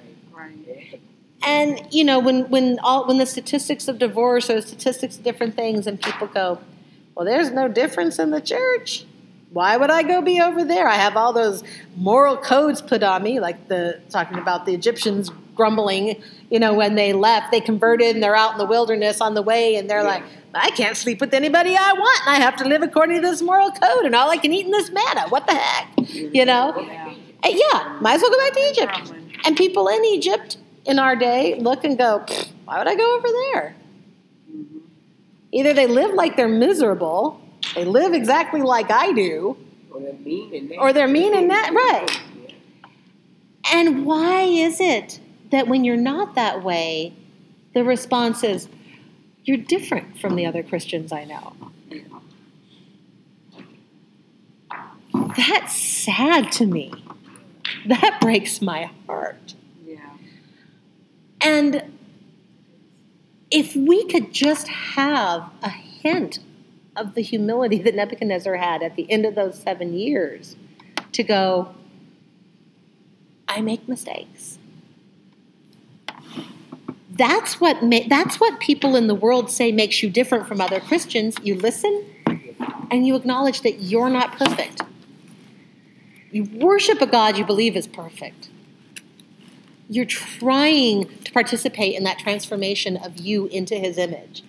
[1.46, 5.24] And you know, when when all when the statistics of divorce or the statistics of
[5.24, 6.58] different things, and people go,
[7.14, 9.04] "Well, there's no difference in the church.
[9.52, 10.88] Why would I go be over there?
[10.88, 11.62] I have all those
[11.96, 16.20] moral codes put on me, like the talking about the Egyptians grumbling.
[16.50, 19.42] You know, when they left, they converted and they're out in the wilderness on the
[19.42, 20.08] way, and they're Yeah.
[20.08, 20.22] like,
[20.54, 23.40] "I can't sleep with anybody I want, and I have to live according to this
[23.42, 25.26] moral code, and all I can eat in this manna.
[25.28, 25.88] What the heck?
[26.12, 26.74] You know?
[26.76, 27.10] Yeah.
[27.44, 29.12] Uh, Yeah, might as well go back to Egypt."
[29.44, 32.24] And people in Egypt in our day look and go,
[32.64, 33.74] why would I go over there?
[35.52, 37.40] Either they live like they're miserable,
[37.74, 39.56] they live exactly like I do,
[39.90, 40.78] Or they're mean and that.
[40.78, 42.20] Or they're mean and that- right.
[42.46, 42.54] Yeah.
[43.72, 45.20] and why is it
[45.50, 47.12] that when you're not that way,
[47.74, 48.68] the response is,
[49.44, 51.52] you're different from the other Christians I know?
[55.36, 56.92] That's sad to me.
[57.86, 59.54] That breaks my heart.
[61.44, 61.92] And
[63.50, 66.40] if we could just have a hint
[66.96, 70.56] of the humility that Nebuchadnezzar had at the end of those seven years
[71.12, 71.74] to go,
[73.46, 74.58] I make mistakes.
[77.10, 80.80] That's what ma- that's what people in the world say makes you different from other
[80.80, 81.36] Christians.
[81.44, 82.04] You listen
[82.90, 84.82] and you acknowledge that you're not perfect.
[86.32, 88.48] You worship a God you believe is perfect
[89.88, 94.42] you're trying to participate in that transformation of you into his image.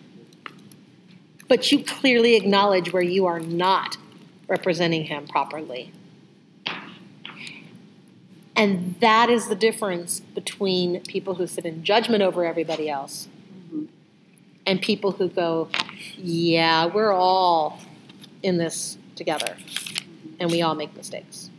[1.48, 3.98] But you clearly acknowledge where you are not
[4.48, 5.92] representing him properly.
[8.56, 13.28] And that is the difference between people who sit in judgment over everybody else
[14.66, 15.68] and people who go,
[16.16, 17.80] yeah, we're all
[18.42, 19.58] in this together.
[20.40, 21.50] And we all make mistakes.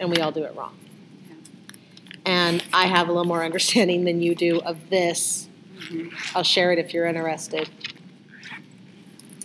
[0.00, 0.74] And we all do it wrong
[2.48, 5.48] and I have a little more understanding than you do of this.
[6.34, 7.68] I'll share it if you're interested.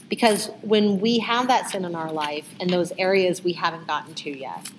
[0.09, 4.13] Because when we have that sin in our life and those areas we haven't gotten
[4.15, 4.69] to yet,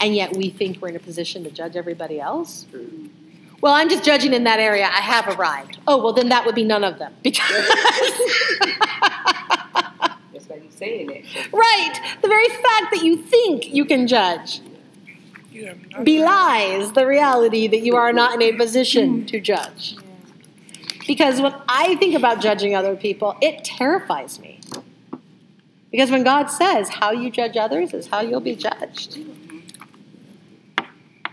[0.00, 2.66] and yet we think we're in a position to judge everybody else,
[3.60, 4.84] well, I'm just judging in that area.
[4.84, 5.78] I have arrived.
[5.86, 7.14] Oh, well, then that would be none of them.
[7.22, 7.46] Because.
[10.32, 11.52] That's why you're saying that.
[11.52, 12.16] right.
[12.22, 14.60] The very fact that you think you can judge
[16.04, 19.26] Belies the reality that you are not in a position hmm.
[19.26, 19.96] to judge.
[21.06, 24.60] Because when I think about judging other people, it terrifies me.
[25.90, 29.18] Because when God says, how you judge others is how you'll be judged.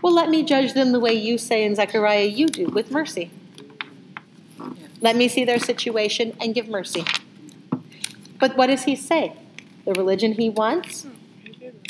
[0.02, 3.30] Well, let me judge them the way you say in Zechariah you do, with mercy.
[5.00, 7.04] Let me see their situation and give mercy.
[8.40, 9.32] But what does he say?
[9.84, 11.06] The religion he wants?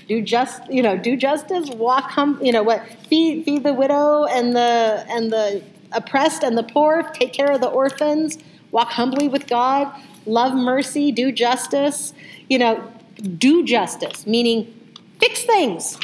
[0.09, 4.25] Do just you know do justice walk hum you know what feed feed the widow
[4.25, 8.39] and the and the oppressed and the poor take care of the orphans
[8.71, 9.87] walk humbly with god
[10.27, 12.13] love mercy do justice
[12.49, 12.83] you know
[13.39, 14.75] do justice meaning
[15.19, 15.99] fix things.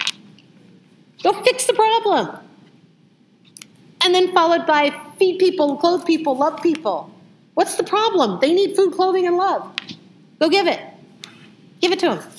[1.22, 2.38] Go fix the problem.
[4.04, 7.10] And then followed by feed people clothe people love people.
[7.54, 8.40] What's the problem?
[8.40, 9.74] They need food clothing and love.
[10.40, 10.80] Go give it.
[11.80, 12.33] Give it to them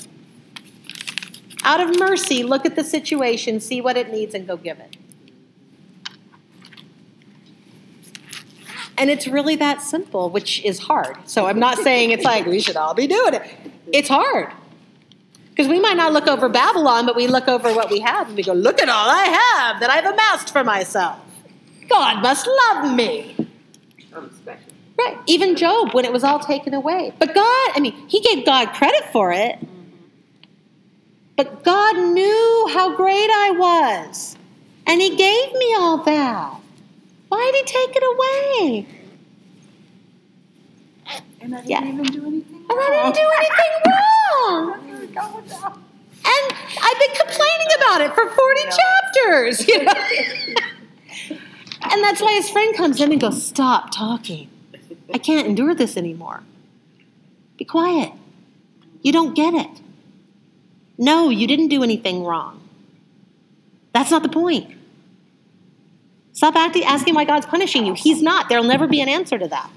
[1.66, 4.98] out of mercy, look at the situation, see what it needs, and go give it.
[8.98, 11.18] And it's really that simple, which is hard.
[11.26, 13.44] So I'm not saying it's like we should all be doing it.
[13.92, 14.52] It's hard.
[15.50, 18.38] Because we might not look over Babylon, but we look over what we have and
[18.38, 21.20] we go, look at all I have that I've amassed for myself.
[21.90, 23.36] God must love me.
[24.98, 25.18] Right.
[25.28, 27.14] Even Job, when it was all taken away.
[27.20, 29.60] But God, I mean, he gave God credit for it.
[31.36, 34.38] But God knew how great I was.
[34.88, 36.56] And he gave me all that.
[37.30, 38.88] Why did he take it away?
[41.42, 41.84] And I didn't Yeah.
[41.86, 44.84] even do anything And I didn't do anything wrong.
[44.88, 45.78] Here we go with that.
[46.28, 49.68] And I've been complaining about it for 40 chapters.
[49.68, 49.94] You know?
[51.92, 54.50] and that's why his friend comes in and goes, Stop talking.
[55.14, 56.44] I can't endure this anymore.
[57.58, 58.12] Be quiet.
[59.04, 59.70] You don't get it.
[60.98, 62.62] No, you didn't do anything wrong.
[63.94, 64.76] That's not the point.
[66.34, 67.94] Stop acting, asking why God's punishing you.
[67.94, 68.50] He's not.
[68.50, 69.70] There'll never be an answer to that.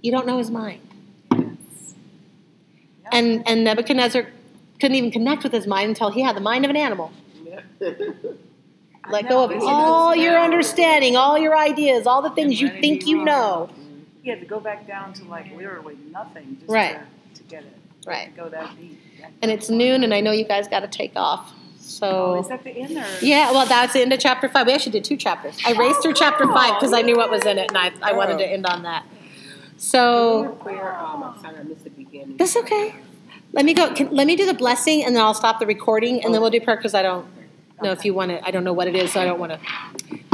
[0.00, 0.80] You don't know his mind.
[3.12, 4.26] And, and Nebuchadnezzar
[4.80, 7.12] couldn't even connect with his mind until he had the mind of an animal.
[9.10, 13.24] Let go of all your understanding, all your ideas, all the things you think you
[13.24, 13.70] know.
[14.22, 16.98] He had to go back down to like literally nothing just Right.
[17.34, 17.76] to, to get it.
[18.06, 18.34] Right.
[18.36, 18.98] Go that deep.
[19.40, 21.52] And it's noon, and I know you guys got to take off.
[22.02, 23.04] Oh, is So, that the end or?
[23.24, 24.66] yeah, well, that's the end of chapter five.
[24.66, 25.58] We actually did two chapters.
[25.66, 28.12] I raced through chapter five because I knew what was in it, and I, I
[28.12, 29.04] wanted to end on that.
[29.76, 32.36] So, um, I'm sorry, I missed the beginning.
[32.36, 32.94] that's okay.
[33.52, 33.92] Let me go.
[33.94, 36.50] Can, let me do the blessing, and then I'll stop the recording, and then we'll
[36.50, 37.26] do prayer because I don't
[37.82, 38.44] know if you want to.
[38.46, 39.60] I don't know what it is, so I don't want to.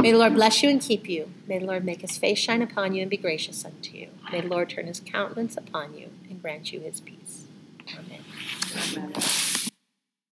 [0.01, 1.29] May the Lord bless you and keep you.
[1.47, 4.07] May the Lord make his face shine upon you and be gracious unto you.
[4.31, 7.18] May the Lord turn his countenance upon you and grant you his peace.
[7.95, 9.48] よね。